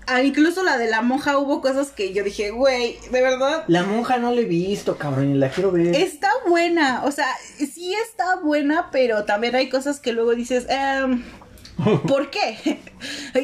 [0.07, 3.83] Ah, incluso la de la monja hubo cosas que yo dije, güey, de verdad, La
[3.83, 5.95] monja no la he visto, cabrón, y la quiero ver.
[5.95, 7.27] está buena, o sea,
[7.57, 11.23] sí está buena, pero también hay cosas que luego dices, em,
[12.07, 12.79] ¿por qué?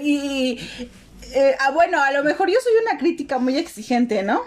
[0.03, 0.59] y,
[1.33, 4.41] eh, ah, bueno, a lo mejor yo soy una crítica muy exigente, ¿no?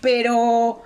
[0.00, 0.82] Pero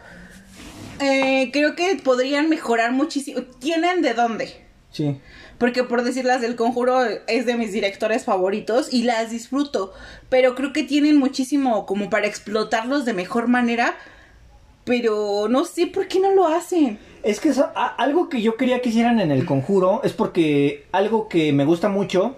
[1.00, 3.42] Eh, creo que podrían mejorar muchísimo.
[3.58, 4.64] ¿Tienen de dónde?
[4.92, 5.18] Sí.
[5.58, 9.92] Porque por decir las del conjuro es de mis directores favoritos y las disfruto.
[10.28, 13.96] Pero creo que tienen muchísimo como para explotarlos de mejor manera.
[14.84, 16.98] Pero no sé por qué no lo hacen.
[17.22, 20.86] Es que eso- a- algo que yo quería que hicieran en el conjuro es porque
[20.92, 22.34] algo que me gusta mucho,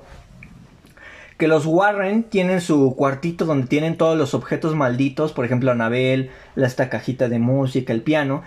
[1.39, 6.31] que los Warren tienen su cuartito donde tienen todos los objetos malditos, por ejemplo Anabel,
[6.55, 8.43] esta cajita de música, el piano.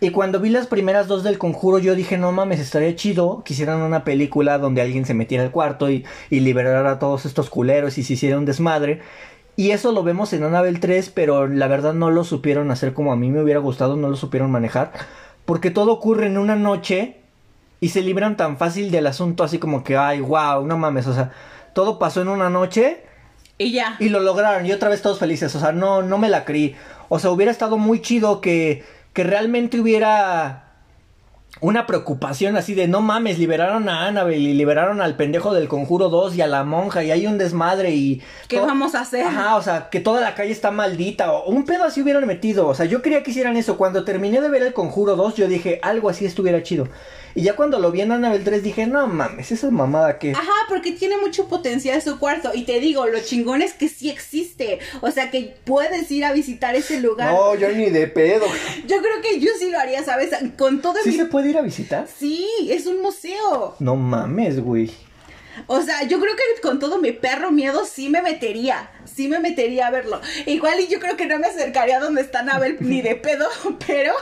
[0.00, 3.54] Y cuando vi las primeras dos del conjuro yo dije, no mames, estaría chido que
[3.54, 7.50] hicieran una película donde alguien se metiera al cuarto y, y liberara a todos estos
[7.50, 9.00] culeros y se hiciera un desmadre.
[9.56, 13.12] Y eso lo vemos en Annabelle 3, pero la verdad no lo supieron hacer como
[13.12, 14.92] a mí me hubiera gustado, no lo supieron manejar.
[15.48, 17.16] Porque todo ocurre en una noche
[17.80, 21.14] y se libran tan fácil del asunto así como que, ay, wow, no mames, o
[21.14, 21.32] sea,
[21.72, 23.02] todo pasó en una noche
[23.56, 23.96] Y ya.
[23.98, 26.76] y lo lograron y otra vez todos felices, o sea, no, no me la creí.
[27.08, 28.84] O sea, hubiera estado muy chido que,
[29.14, 30.67] que realmente hubiera
[31.60, 36.08] una preocupación así de no mames, liberaron a Annabelle y liberaron al pendejo del conjuro
[36.08, 38.22] 2 y a la monja y hay un desmadre y...
[38.48, 39.26] ¿Qué vamos a hacer?
[39.26, 42.68] Ajá, o sea, que toda la calle está maldita o un pedo así hubieran metido,
[42.68, 43.76] o sea, yo quería que hicieran eso.
[43.76, 46.88] Cuando terminé de ver el conjuro 2 yo dije, algo así estuviera chido.
[47.38, 50.32] Y ya cuando lo vi en Annabelle 3 dije, no mames, esa mamada que...
[50.32, 52.50] Ajá, porque tiene mucho potencial su cuarto.
[52.52, 54.80] Y te digo, lo chingón es que sí existe.
[55.02, 57.32] O sea, que puedes ir a visitar ese lugar.
[57.32, 58.44] No, yo ni de pedo.
[58.88, 60.30] Yo creo que yo sí lo haría, ¿sabes?
[60.56, 61.16] Con todo ¿Sí mi...
[61.16, 62.08] se puede ir a visitar?
[62.08, 63.76] Sí, es un museo.
[63.78, 64.90] No mames, güey.
[65.66, 68.90] O sea, yo creo que con todo mi perro miedo sí me metería.
[69.04, 70.20] Sí me metería a verlo.
[70.46, 73.48] Igual y yo creo que no me acercaría donde está Nabel ni de pedo,
[73.86, 74.14] pero...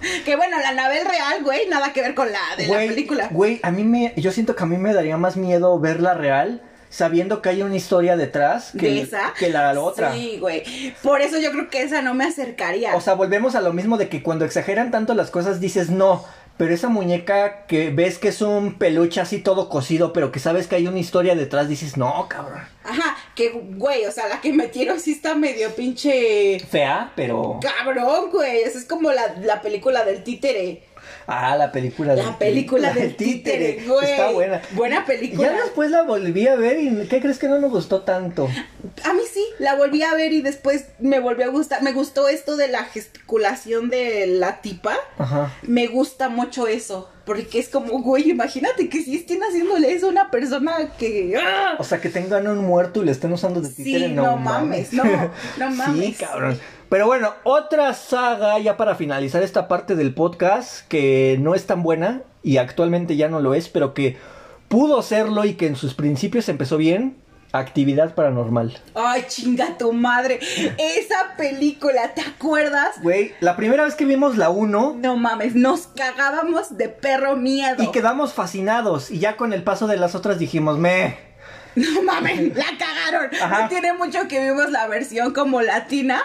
[0.24, 3.28] Que bueno, la Nabel real, güey, nada que ver con la de Güey, la película.
[3.30, 4.12] Güey, a mí me.
[4.16, 7.76] Yo siento que a mí me daría más miedo verla real sabiendo que hay una
[7.76, 9.32] historia detrás que, ¿De esa?
[9.38, 10.12] que la otra.
[10.12, 10.64] Sí, güey.
[11.02, 12.96] Por eso yo creo que esa no me acercaría.
[12.96, 16.24] O sea, volvemos a lo mismo de que cuando exageran tanto las cosas dices no.
[16.60, 20.66] Pero esa muñeca que ves que es un peluche así todo cosido, pero que sabes
[20.66, 22.60] que hay una historia detrás, dices, no, cabrón.
[22.84, 27.60] Ajá, que güey, o sea, la que metieron sí está medio pinche Fea, pero.
[27.62, 28.60] cabrón, güey.
[28.60, 30.82] Esa es como la, la película del títere.
[31.32, 34.10] Ah, la película La película del títere, güey.
[34.10, 34.62] Está buena.
[34.72, 35.48] Buena película.
[35.48, 38.48] Ya después la volví a ver y ¿qué crees que no me gustó tanto?
[39.04, 41.82] A mí sí, la volví a ver y después me volvió a gustar.
[41.82, 44.96] Me gustó esto de la gesticulación de la tipa.
[45.18, 45.52] Ajá.
[45.62, 47.08] Me gusta mucho eso.
[47.24, 51.38] Porque es como, güey, imagínate que si estén haciéndole eso a una persona que.
[51.40, 51.76] ¡ah!
[51.78, 54.36] O sea, que tengan un muerto y le estén usando de Sí, títere, no, no
[54.36, 56.16] mames, no, no mames.
[56.16, 56.58] Sí, cabrón.
[56.90, 61.84] Pero bueno, otra saga ya para finalizar esta parte del podcast que no es tan
[61.84, 64.18] buena y actualmente ya no lo es, pero que
[64.66, 67.16] pudo serlo y que en sus principios empezó bien.
[67.52, 68.76] Actividad paranormal.
[68.96, 70.40] Ay, chinga tu madre.
[70.78, 73.00] Esa película, ¿te acuerdas?
[73.02, 77.84] Güey, la primera vez que vimos la 1 No mames, nos cagábamos de perro miedo.
[77.84, 81.18] y quedamos fascinados y ya con el paso de las otras dijimos, me...
[81.76, 83.30] No mames, la cagaron.
[83.40, 83.62] Ajá.
[83.62, 86.24] No tiene mucho que vimos la versión como latina.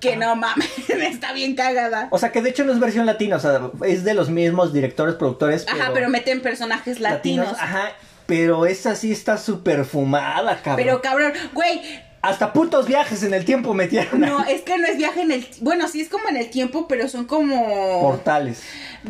[0.00, 2.08] Que no mames, está bien cagada.
[2.10, 4.72] O sea, que de hecho no es versión latina, o sea, es de los mismos
[4.72, 5.66] directores, productores.
[5.68, 7.56] Ajá, pero meten personajes latinos.
[7.58, 7.92] Ajá,
[8.26, 10.76] pero esa sí está súper fumada, cabrón.
[10.76, 11.80] Pero cabrón, güey,
[12.20, 15.46] Hasta putos viajes en el tiempo metieron no, es que no es viaje en el...
[15.60, 18.00] Bueno, sí es como en el tiempo, pero son como...
[18.00, 18.60] portales.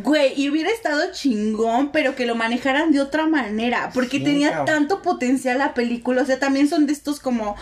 [0.02, 4.48] Güey, y hubiera estado chingón, pero que lo manejaran de otra manera, porque Sí, tenía
[4.50, 4.66] cabrón.
[4.66, 7.56] tanto potencial la película, o sea, también son de estos como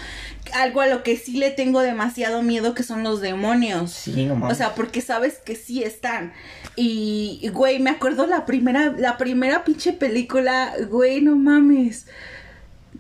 [0.53, 3.93] algo a lo que sí le tengo demasiado miedo, que son los demonios.
[3.93, 4.53] Sí, no mames.
[4.57, 6.33] O sea, porque sabes que sí están.
[6.75, 12.07] Y, y, güey, me acuerdo la primera, la primera pinche película, güey, no mames.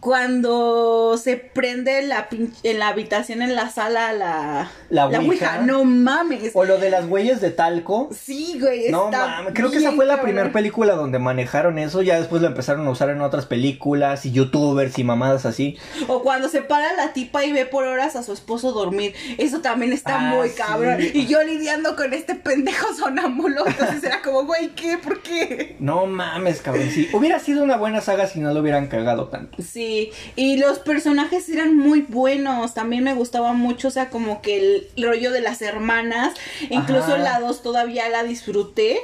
[0.00, 2.28] Cuando se prende la
[2.62, 5.58] en la habitación, en la sala, la, La ouija.
[5.62, 6.50] no mames.
[6.54, 8.08] O lo de las huellas de talco.
[8.12, 12.18] Sí, güey, No mames, creo que esa fue la primera película donde manejaron eso, ya
[12.18, 15.76] después lo empezaron a usar en otras películas y youtubers y mamadas así.
[16.08, 19.14] O cuando se para la tipa y ve por horas a su esposo dormir.
[19.38, 20.54] Eso también está Ah, muy sí.
[20.56, 20.98] cabrón.
[21.00, 23.66] Y yo lidiando con este pendejo sonámbulo.
[23.66, 24.98] Entonces era como, güey, ¿qué?
[24.98, 25.76] ¿Por qué?
[25.78, 27.08] No mames, cabrón, sí.
[27.12, 29.62] Hubiera sido una buena saga si no lo hubieran cagado tanto.
[29.62, 29.95] Sí,
[30.36, 32.74] y los personajes eran muy buenos.
[32.74, 34.56] También me gustaba mucho, o sea, como que
[34.96, 36.34] el rollo de las hermanas.
[36.70, 37.18] Incluso Ajá.
[37.18, 38.98] la 2 todavía la disfruté.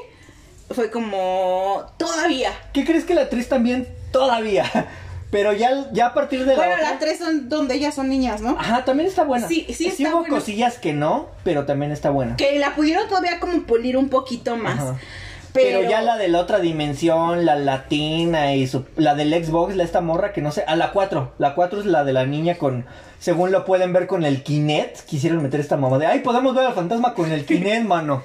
[0.70, 2.50] Fue como, todavía.
[2.72, 4.64] ¿Qué crees que la 3 también todavía?
[5.30, 8.10] Pero ya, ya a partir de la Bueno, otra- la 3 son donde ellas son
[8.10, 8.50] niñas, ¿no?
[8.58, 9.48] Ajá, también está buena.
[9.48, 10.34] Sí, sí está hubo buena.
[10.34, 12.36] cosillas que no, pero también está buena.
[12.36, 14.78] Que la pudieron todavía como pulir un poquito más.
[14.78, 14.98] Ajá.
[15.52, 15.90] Pero, Pero...
[15.90, 20.00] ya la de la otra dimensión, la latina y su- la del Xbox, la esta
[20.00, 22.86] morra que no sé, a la 4, la 4 es la de la niña con,
[23.18, 26.66] según lo pueden ver con el Kinect, quisieron meter esta mamá de, ay, podemos ver
[26.66, 28.22] al fantasma con el Kinect, mano.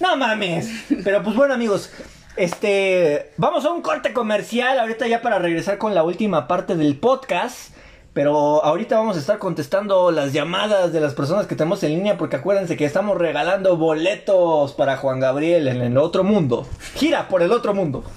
[0.00, 0.70] No mames.
[1.02, 1.90] Pero pues bueno, amigos.
[2.36, 6.96] Este, vamos a un corte comercial ahorita ya para regresar con la última parte del
[6.96, 7.72] podcast.
[8.18, 12.18] Pero ahorita vamos a estar contestando las llamadas de las personas que tenemos en línea
[12.18, 16.66] porque acuérdense que estamos regalando boletos para Juan Gabriel en el otro mundo.
[16.96, 18.02] Gira por el otro mundo.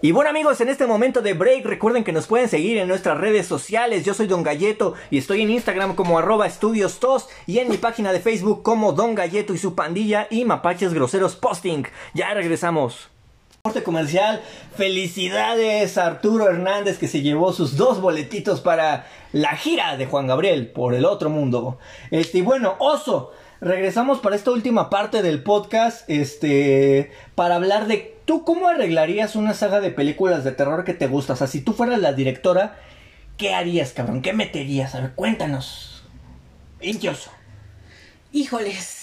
[0.00, 3.16] Y bueno amigos, en este momento de break recuerden que nos pueden seguir en nuestras
[3.16, 4.04] redes sociales.
[4.04, 7.78] Yo soy Don Galleto y estoy en Instagram como arroba estudios tos y en mi
[7.78, 11.84] página de Facebook como Don Galleto y su pandilla y Mapaches Groseros Posting.
[12.12, 13.13] Ya regresamos.
[13.66, 14.42] Corte comercial,
[14.76, 20.26] felicidades a Arturo Hernández que se llevó sus dos boletitos para la gira de Juan
[20.26, 21.78] Gabriel por el otro mundo.
[22.10, 28.18] Este, y bueno, Oso, regresamos para esta última parte del podcast, este, para hablar de
[28.26, 31.32] ¿Tú cómo arreglarías una saga de películas de terror que te gusta?
[31.32, 32.76] O sea, si tú fueras la directora,
[33.38, 34.20] ¿qué harías, cabrón?
[34.20, 34.94] ¿Qué meterías?
[34.94, 36.04] A ver, cuéntanos.
[36.82, 37.30] Incioso.
[38.30, 38.93] Híjoles,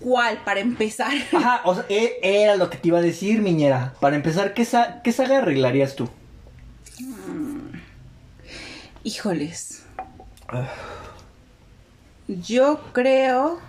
[0.00, 1.12] ¿cuál para empezar?
[1.32, 3.94] Ajá, o sea, e, era lo que te iba a decir, miñera.
[4.00, 4.66] Para empezar, ¿qué,
[5.04, 6.08] qué saga arreglarías tú?
[6.98, 7.78] Mm.
[9.04, 9.84] Híjoles.
[12.28, 13.60] Yo creo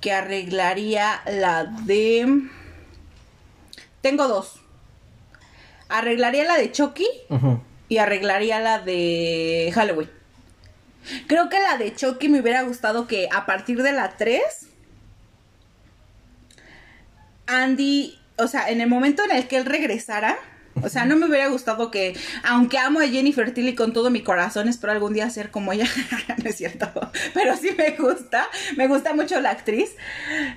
[0.00, 2.48] que arreglaría la de...
[4.00, 4.60] Tengo dos.
[5.88, 7.06] Arreglaría la de Chucky
[7.88, 10.10] y arreglaría la de Halloween.
[11.26, 14.68] Creo que la de Chucky me hubiera gustado que a partir de la 3
[17.46, 20.38] Andy, o sea, en el momento en el que él regresara,
[20.82, 24.22] o sea, no me hubiera gustado que, aunque amo a Jennifer Tilly con todo mi
[24.22, 25.86] corazón, espero algún día ser como ella.
[26.42, 26.88] no es cierto.
[27.32, 28.48] Pero sí me gusta.
[28.76, 29.90] Me gusta mucho la actriz.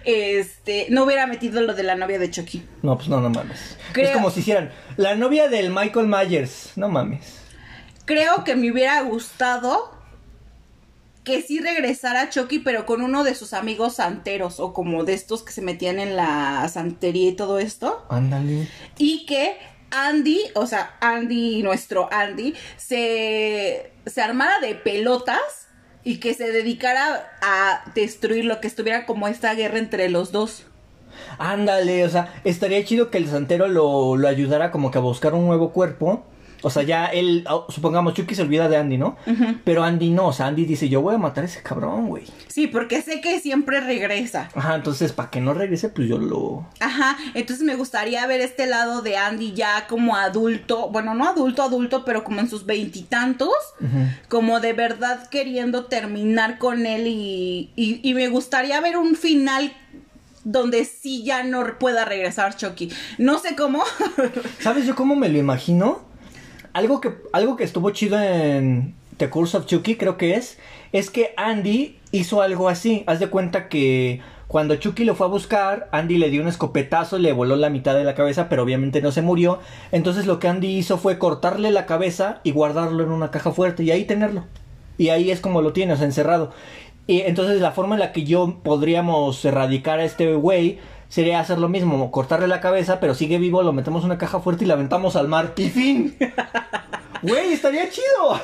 [0.06, 2.64] Este, no hubiera metido lo de la novia de Chucky.
[2.82, 3.78] No, pues no, no mames.
[3.96, 6.72] Es como si hicieran la novia del Michael Myers.
[6.76, 7.42] No mames.
[8.06, 9.97] Creo que me hubiera gustado
[11.28, 15.44] que sí regresara Chucky, pero con uno de sus amigos santeros, o como de estos
[15.44, 18.06] que se metían en la santería y todo esto.
[18.08, 18.70] Ándale.
[18.98, 19.58] Y que
[19.92, 25.68] Andy, o sea, Andy, nuestro Andy, se, se armara de pelotas
[26.06, 30.64] y que se dedicara a destruir lo que estuviera como esta guerra entre los dos.
[31.40, 35.34] Ándale, o sea, estaría chido que el santero lo, lo ayudara como que a buscar
[35.34, 36.24] un nuevo cuerpo
[36.62, 39.18] o sea, ya él, oh, supongamos, Chucky se olvida de Andy, ¿no?
[39.64, 42.24] Pero Andy no, o sea, Andy dice, yo voy a matar a ese cabrón, güey.
[42.48, 44.50] Sí, porque sé que siempre regresa.
[44.56, 46.68] Ajá, entonces, para que no regrese, pues yo lo...
[46.80, 51.64] Ajá, entonces me gustaría ver este lado de Andy ya como adulto, bueno, no adulto,
[51.64, 53.54] adulto, pero como en sus veintitantos,
[54.28, 59.74] como de verdad queriendo terminar con él y, y, y me gustaría ver un final
[60.44, 62.90] donde sí ya no pueda regresar Chucky.
[63.18, 63.84] No sé cómo.
[64.60, 66.08] ¿Sabes yo cómo me lo imagino?
[66.78, 70.60] Algo que, algo que estuvo chido en The Curse of Chucky, creo que es,
[70.92, 73.04] es que Andy hizo algo así.
[73.08, 77.18] Haz de cuenta que cuando Chucky lo fue a buscar, Andy le dio un escopetazo,
[77.18, 79.58] le voló la mitad de la cabeza, pero obviamente no se murió.
[79.92, 83.84] Entonces lo que Andy hizo fue cortarle la cabeza y guardarlo en una caja fuerte
[83.84, 84.44] y ahí tenerlo.
[85.00, 86.52] Y ahí es como lo tienes, encerrado.
[87.08, 90.78] Y entonces la forma en la que yo podríamos erradicar a este güey
[91.10, 94.40] sería hacer lo mismo, cortarle la cabeza, pero sigue vivo, lo metemos en una caja
[94.40, 95.54] fuerte y la aventamos al mar.
[95.58, 96.18] ¡Y fin!
[97.24, 98.40] Güey, estaría chido.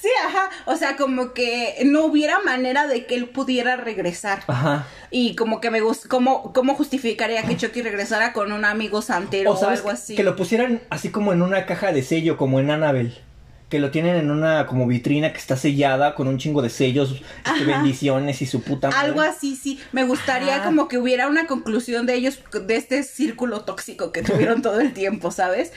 [0.00, 0.48] Sí, ajá.
[0.66, 4.44] O sea, como que no hubiera manera de que él pudiera regresar.
[4.46, 4.86] Ajá.
[5.10, 9.52] Y como que me gusta, ¿cómo, ¿cómo justificaría que Chucky regresara con un amigo santero
[9.52, 10.14] o, algo así?
[10.14, 13.20] Que lo pusieran así como en una caja de sello, como en Annabelle
[13.68, 17.22] que lo tienen en una como vitrina que está sellada con un chingo de sellos,
[17.44, 19.08] este, bendiciones y su puta madre.
[19.08, 19.80] Algo así, sí.
[19.92, 24.62] Me gustaría como que hubiera una conclusión de ellos, de este círculo tóxico que tuvieron
[24.62, 25.72] todo el tiempo, ¿sabes?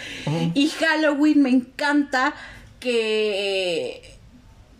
[0.54, 2.34] Y Halloween me encanta
[2.80, 4.14] que...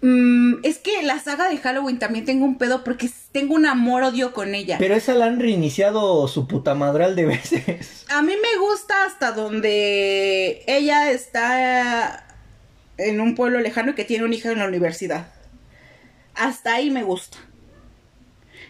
[0.02, 4.32] Mm, es que la saga de Halloween también tengo un pedo porque tengo un amor-odio
[4.32, 4.78] con ella.
[4.78, 8.06] Pero esa la han reiniciado su puta madral de veces.
[8.10, 12.27] A mí me gusta hasta donde ella está
[12.98, 15.28] en un pueblo lejano y que tiene un hijo en la universidad.
[16.36, 17.38] Hasta ahí me gusta.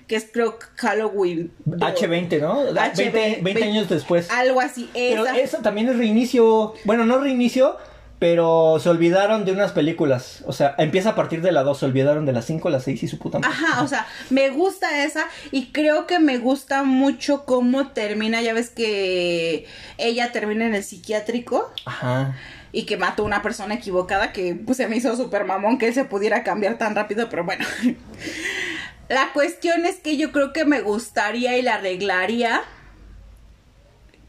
[0.07, 1.51] Que es creo Halloween.
[1.67, 2.79] H20, ¿no?
[2.79, 3.09] H
[3.41, 4.29] 20, años después.
[4.31, 4.89] Algo así.
[4.93, 6.73] Pero eso también es reinicio.
[6.85, 7.75] Bueno, no reinicio,
[8.17, 10.45] pero se olvidaron de unas películas.
[10.45, 11.79] O sea, empieza a partir de la 2.
[11.79, 13.53] Se olvidaron de la 5, la 6 y su puta madre.
[13.53, 15.27] Ajá, o sea, me gusta esa.
[15.51, 18.41] Y creo que me gusta mucho cómo termina.
[18.41, 19.65] Ya ves que
[19.97, 21.69] ella termina en el psiquiátrico.
[21.85, 22.33] Ajá
[22.77, 25.87] y que mató a una persona equivocada que pues, se me hizo súper mamón que
[25.87, 27.65] él se pudiera cambiar tan rápido, pero bueno.
[29.09, 32.61] la cuestión es que yo creo que me gustaría y la arreglaría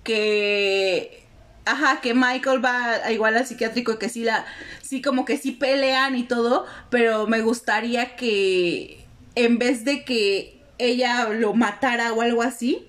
[0.03, 1.27] que
[1.67, 4.47] ajá, que Michael va igual al psiquiátrico y que sí la
[4.81, 10.59] sí como que sí pelean y todo, pero me gustaría que en vez de que
[10.79, 12.89] ella lo matara o algo así,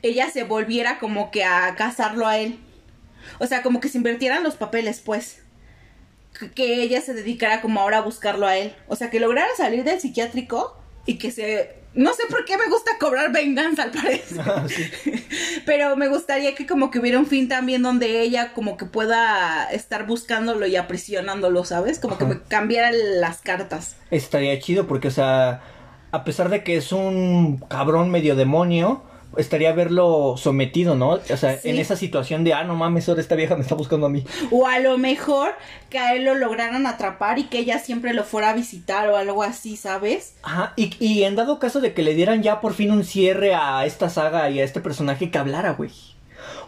[0.00, 2.58] ella se volviera como que a casarlo a él.
[3.38, 5.42] O sea, como que se invirtieran los papeles, pues.
[6.54, 8.74] Que- ella se dedicara como ahora a buscarlo a él.
[8.88, 10.76] O sea, que lograra salir del psiquiátrico
[11.06, 11.78] y que se...
[11.92, 14.40] No sé por qué me gusta cobrar venganza, al parecer.
[14.46, 14.90] Ah, sí.
[15.66, 19.68] Pero me gustaría que como que hubiera un fin también donde ella como que pueda
[19.72, 21.98] estar buscándolo y aprisionándolo, ¿sabes?
[21.98, 23.96] Como que me cambiara las cartas.
[24.12, 25.62] Estaría chido porque, o sea,
[26.12, 29.02] a pesar de que es un cabrón medio demonio,
[29.36, 31.10] estaría verlo sometido, ¿no?
[31.10, 31.70] O sea, Sí.
[31.70, 34.24] en esa situación de, ah, no mames, ahora esta vieja me está buscando a mí.
[34.50, 35.52] O a lo mejor
[35.88, 39.16] que a él lo lograran atrapar y que ella siempre lo fuera a visitar o
[39.16, 40.34] algo así, ¿sabes?
[40.42, 43.54] Ajá, y, y en dado caso de que le dieran ya por fin un cierre
[43.54, 45.90] a esta saga y a este personaje que hablara, güey.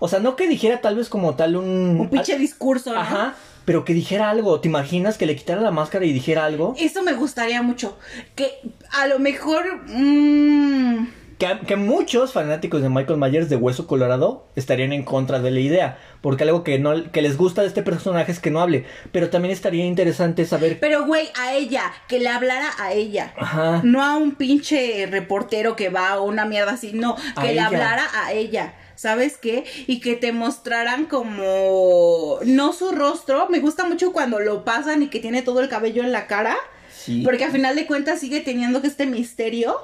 [0.00, 1.98] O sea, no que dijera tal vez como tal un...
[2.00, 3.00] Un pinche discurso, ¿no?
[3.00, 3.34] Ajá,
[3.64, 4.60] pero que dijera algo.
[4.60, 6.74] ¿Te imaginas que le quitara la máscara y dijera algo?
[6.78, 7.96] Eso me gustaría mucho.
[8.34, 8.50] Que
[8.90, 9.64] a lo mejor...
[9.86, 11.06] mm,
[11.42, 15.58] Que, que muchos fanáticos de Michael Myers de Hueso Colorado estarían en contra de la
[15.58, 15.98] idea.
[16.20, 18.84] Porque algo que, no, que les gusta de este personaje es que no hable.
[19.10, 20.78] Pero también estaría interesante saber...
[20.78, 23.34] pero, güey, a ella, que le hablara a ella.
[23.36, 23.80] Ajá.
[23.82, 27.52] No a un pinche reportero que va o una mierda así, no, A que le
[27.54, 27.66] ella.
[27.66, 28.74] hablara a ella.
[28.94, 29.64] ¿Sabes qué?
[29.88, 35.08] Y que te mostraran como no su rostro, me gusta mucho cuando lo pasan y
[35.08, 36.56] que tiene todo el cabello en la cara,
[36.96, 37.22] Sí.
[37.24, 39.76] porque a final de cuentas sigue teniendo que este misterio,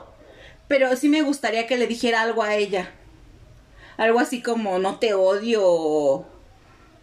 [0.68, 2.90] pero sí me gustaría que le dijera algo a ella.
[3.96, 5.62] Algo así como no te odio.
[5.64, 6.26] o-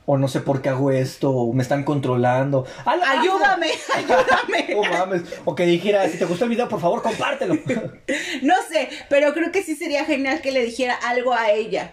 [0.07, 1.31] O no sé por qué hago esto.
[1.31, 2.65] O me están controlando.
[2.85, 4.67] Ayúdame, ayúdame.
[4.77, 5.23] Oh, mames.
[5.45, 7.55] O que dijera, si te gustó el video, por favor, compártelo.
[8.43, 11.91] No sé, pero creo que sí sería genial que le dijera algo a ella.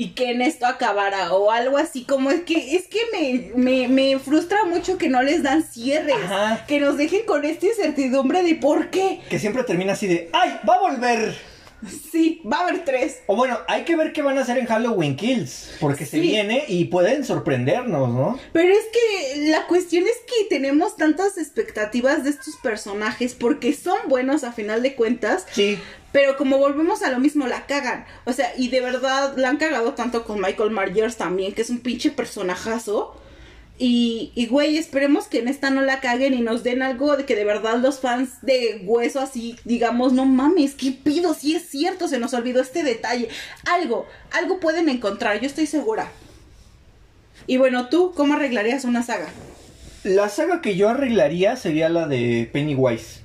[0.00, 1.34] Y que en esto acabara.
[1.34, 5.22] O algo así como es que, es que me, me, me frustra mucho que no
[5.22, 6.16] les dan cierres.
[6.24, 6.64] Ajá.
[6.66, 9.20] Que nos dejen con esta incertidumbre de por qué.
[9.28, 10.58] que siempre termina así de, ¡ay!
[10.66, 11.49] ¡Va a volver!
[12.10, 13.20] Sí, va a haber tres.
[13.26, 15.76] O bueno, hay que ver qué van a hacer en Halloween Kills.
[15.80, 18.38] Porque se viene y pueden sorprendernos, ¿no?
[18.52, 23.98] Pero es que la cuestión es que tenemos tantas expectativas de estos personajes porque son
[24.08, 25.46] buenos a final de cuentas.
[25.52, 25.78] Sí.
[26.12, 28.04] Pero como volvemos a lo mismo, la cagan.
[28.24, 31.70] O sea, y de verdad la han cagado tanto con Michael Myers también, que es
[31.70, 33.16] un pinche personajazo.
[33.82, 37.24] Y, y güey, esperemos que en esta no la caguen y nos den algo de
[37.24, 41.32] que de verdad los fans de hueso así, digamos, no mames, ¿qué pido?
[41.32, 43.30] Si es cierto, se nos olvidó este detalle.
[43.64, 46.12] Algo, algo pueden encontrar, yo estoy segura.
[47.46, 49.28] Y bueno, tú, ¿cómo arreglarías una saga?
[50.04, 53.20] La saga que yo arreglaría sería la de Pennywise.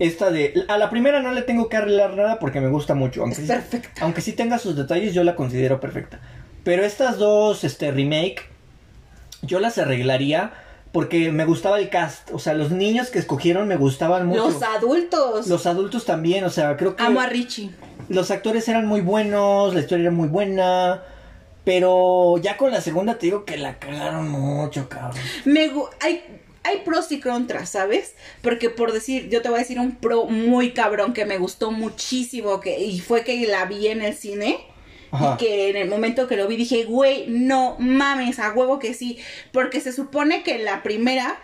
[0.00, 0.64] Esta de...
[0.66, 3.22] A la primera no le tengo que arreglar nada porque me gusta mucho.
[3.22, 4.02] Aunque Es sí- perfecta.
[4.02, 6.20] Aunque sí tenga sus detalles, yo la considero perfecta.
[6.64, 8.42] Pero estas dos, este, remake,
[9.42, 10.52] yo las arreglaría
[10.92, 12.30] porque me gustaba el cast.
[12.32, 14.50] O sea, los niños que escogieron me gustaban mucho.
[14.50, 15.46] Los adultos.
[15.46, 17.70] Los adultos también, o sea, creo que Amo a Richie.
[18.08, 21.02] los actores eran muy buenos, la historia era muy buena.
[21.64, 25.20] Pero ya con la segunda te digo que la cagaron mucho, cabrón.
[25.44, 25.70] Me
[26.00, 26.24] hay,
[26.64, 28.14] hay pros y contras, ¿sabes?
[28.42, 31.70] Porque por decir, yo te voy a decir un pro muy cabrón que me gustó
[31.70, 34.58] muchísimo que, y fue que la vi en el cine.
[35.10, 35.34] Ajá.
[35.34, 38.94] Y que en el momento que lo vi dije, güey, no mames, a huevo que
[38.94, 39.18] sí.
[39.52, 41.38] Porque se supone que la primera,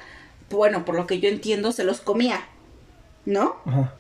[0.51, 2.47] bueno, por lo que yo entiendo, se los comía,
[3.25, 3.57] ¿no?
[3.67, 3.95] Ajá.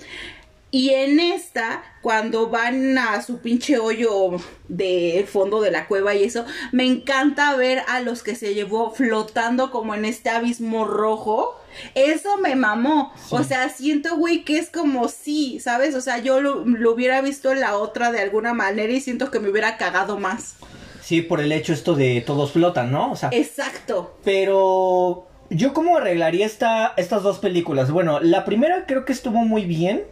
[0.70, 4.32] Y en esta, cuando van a su pinche hoyo
[4.68, 8.90] del fondo de la cueva y eso, me encanta ver a los que se llevó
[8.90, 11.54] flotando como en este abismo rojo.
[11.94, 13.12] Eso me mamó.
[13.16, 13.36] Sí.
[13.36, 15.94] O sea, siento, güey, que es como sí, ¿sabes?
[15.94, 19.30] O sea, yo lo, lo hubiera visto en la otra de alguna manera y siento
[19.30, 20.56] que me hubiera cagado más.
[21.00, 23.12] Sí, por el hecho esto de todos flotan, ¿no?
[23.12, 24.18] O sea, Exacto.
[24.24, 27.92] Pero yo cómo arreglaría esta, estas dos películas.
[27.92, 30.02] Bueno, la primera creo que estuvo muy bien.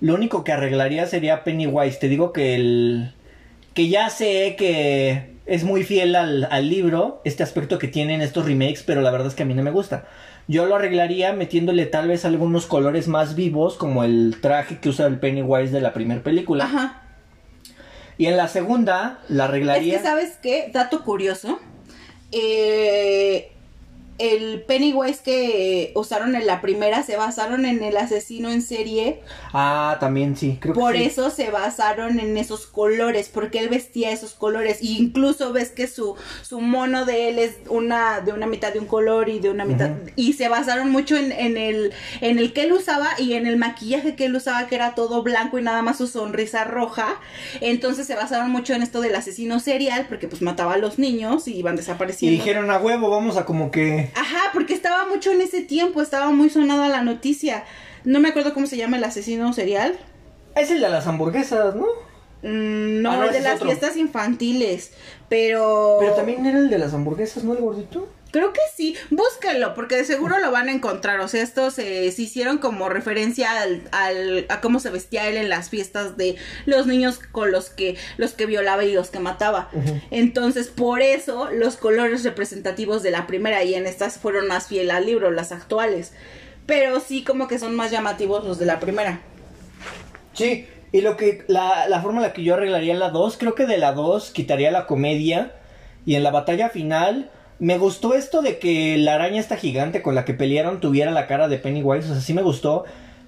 [0.00, 1.98] Lo único que arreglaría sería Pennywise.
[1.98, 3.12] Te digo que el
[3.74, 8.44] que ya sé que es muy fiel al, al libro, este aspecto que tienen estos
[8.46, 10.06] remakes, pero la verdad es que a mí no me gusta.
[10.48, 15.06] Yo lo arreglaría metiéndole tal vez algunos colores más vivos, como el traje que usa
[15.06, 16.64] el Pennywise de la primera película.
[16.64, 17.02] Ajá.
[18.18, 19.98] Y en la segunda la Es arreglaría.
[19.98, 20.70] que, ¿sabes qué?
[20.72, 21.58] Dato curioso.
[22.32, 23.52] Eh,
[24.18, 29.20] el Pennywise que usaron en la primera se basaron en el asesino en serie.
[29.52, 31.02] Ah, también sí, creo que Por sí.
[31.04, 34.82] eso se basaron en esos colores, porque él vestía esos colores.
[34.82, 38.78] Y incluso ves que su, su mono de él es una, de una mitad de
[38.78, 39.90] un color y de una mitad.
[40.16, 43.56] Y se basaron mucho en, en el, en el que él usaba y en el
[43.56, 47.20] maquillaje que él usaba, que era todo blanco y nada más su sonrisa roja.
[47.60, 51.48] Entonces se basaron mucho en esto del asesino serial, porque pues mataba a los niños
[51.48, 52.42] y iban Y desapareciendo.
[52.42, 54.05] dijeron a huevo, vamos a como que.
[54.14, 57.64] Ajá, porque estaba mucho en ese tiempo, estaba muy sonada la noticia
[58.04, 59.98] No me acuerdo cómo se llama el asesino serial.
[60.54, 61.86] Es el de las hamburguesas, ¿no?
[62.42, 63.66] Mm, no, Ah, no, el de las otro.
[63.66, 64.92] fiestas infantiles.
[65.28, 65.96] Pero.
[66.00, 67.52] Pero también era el de las hamburguesas, ¿no?
[67.54, 68.08] El gordito.
[68.36, 71.20] Creo que sí, búsquenlo, porque de seguro lo van a encontrar.
[71.20, 75.38] O sea, estos se se hicieron como referencia al, al- a cómo se vestía él
[75.38, 79.20] en las fiestas de los niños con los que, los que violaba y los que
[79.20, 79.70] mataba.
[80.10, 84.90] Entonces, por eso, los colores representativos de la primera y en estas fueron más fiel
[84.90, 86.12] al libro, las actuales.
[86.66, 89.20] Pero sí, como que son más llamativos los de la primera.
[90.34, 93.54] Sí, y lo que la, la forma en la que yo arreglaría la 2, creo
[93.54, 95.52] que de la 2 quitaría la comedia
[96.04, 100.14] y en la batalla final me gustó esto de que la araña esta gigante con
[100.14, 102.84] la que pelearon tuviera la cara de Pennywise, o sea, sí me gustó,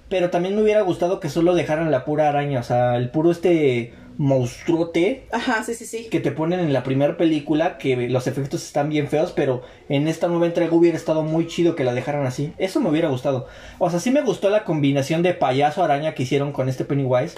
[0.07, 3.31] pero también me hubiera gustado que solo dejaran la pura araña, o sea, el puro
[3.31, 6.07] este monstruote Ajá, sí, sí, sí.
[6.11, 10.09] que te ponen en la primera película, que los efectos están bien feos, pero en
[10.09, 12.53] esta nueva entrega hubiera estado muy chido que la dejaran así.
[12.57, 13.47] Eso me hubiera gustado.
[13.77, 17.37] O sea, sí me gustó la combinación de payaso araña que hicieron con este Pennywise.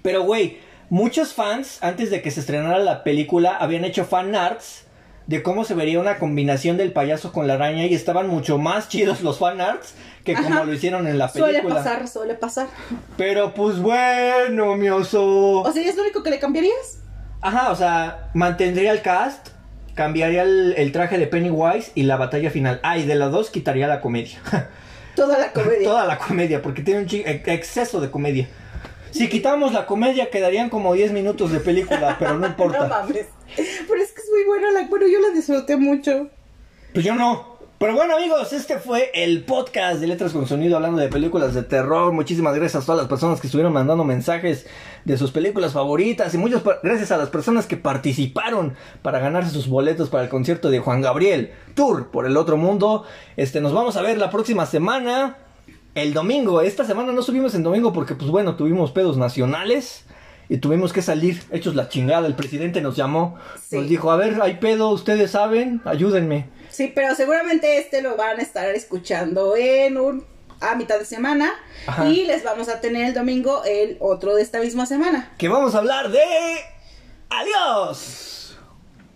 [0.00, 0.56] Pero, güey,
[0.88, 4.87] muchos fans, antes de que se estrenara la película, habían hecho fan arts
[5.28, 8.88] de cómo se vería una combinación del payaso con la araña y estaban mucho más
[8.88, 10.64] chidos los fan arts que como Ajá.
[10.64, 11.60] lo hicieron en la película.
[11.60, 12.66] Suele pasar, suele pasar.
[13.18, 15.60] Pero pues bueno, mi oso.
[15.60, 17.00] O sea, ¿es lo único que le cambiarías?
[17.42, 19.48] Ajá, o sea, mantendría el cast,
[19.94, 22.80] cambiaría el, el traje de Pennywise y la batalla final.
[22.82, 24.38] Ah, y de las dos quitaría la comedia.
[25.14, 25.84] Toda la comedia.
[25.88, 28.48] Toda la comedia, porque tiene un exceso de comedia.
[29.10, 32.80] Si quitamos la comedia quedarían como 10 minutos de película, pero no importa.
[32.84, 33.26] No mames.
[33.56, 34.86] Pero es que es muy buena la.
[34.88, 36.28] Bueno, yo la disfruté mucho.
[36.92, 37.58] Pues yo no.
[37.78, 41.62] Pero bueno amigos, este fue el podcast de Letras con Sonido hablando de películas de
[41.62, 42.12] terror.
[42.12, 44.66] Muchísimas gracias a todas las personas que estuvieron mandando mensajes
[45.04, 49.68] de sus películas favoritas y muchas gracias a las personas que participaron para ganarse sus
[49.68, 53.04] boletos para el concierto de Juan Gabriel Tour por el otro mundo.
[53.36, 55.36] Este, nos vamos a ver la próxima semana,
[55.94, 56.62] el domingo.
[56.62, 60.04] Esta semana no subimos en domingo porque pues bueno, tuvimos pedos nacionales.
[60.48, 62.26] Y tuvimos que salir hechos la chingada.
[62.26, 63.38] El presidente nos llamó.
[63.68, 63.76] Sí.
[63.76, 66.46] Nos dijo, a ver, hay pedo, ustedes saben, ayúdenme.
[66.70, 70.24] Sí, pero seguramente este lo van a estar escuchando en un
[70.60, 71.52] a mitad de semana
[71.86, 72.08] Ajá.
[72.08, 75.32] y les vamos a tener el domingo el otro de esta misma semana.
[75.38, 76.20] que vamos a hablar de...
[77.30, 78.56] ¡Adiós!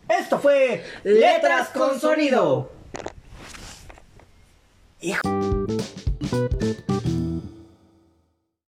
[0.09, 2.71] Esto fue Letras con Sonido.
[5.01, 5.21] Hijo.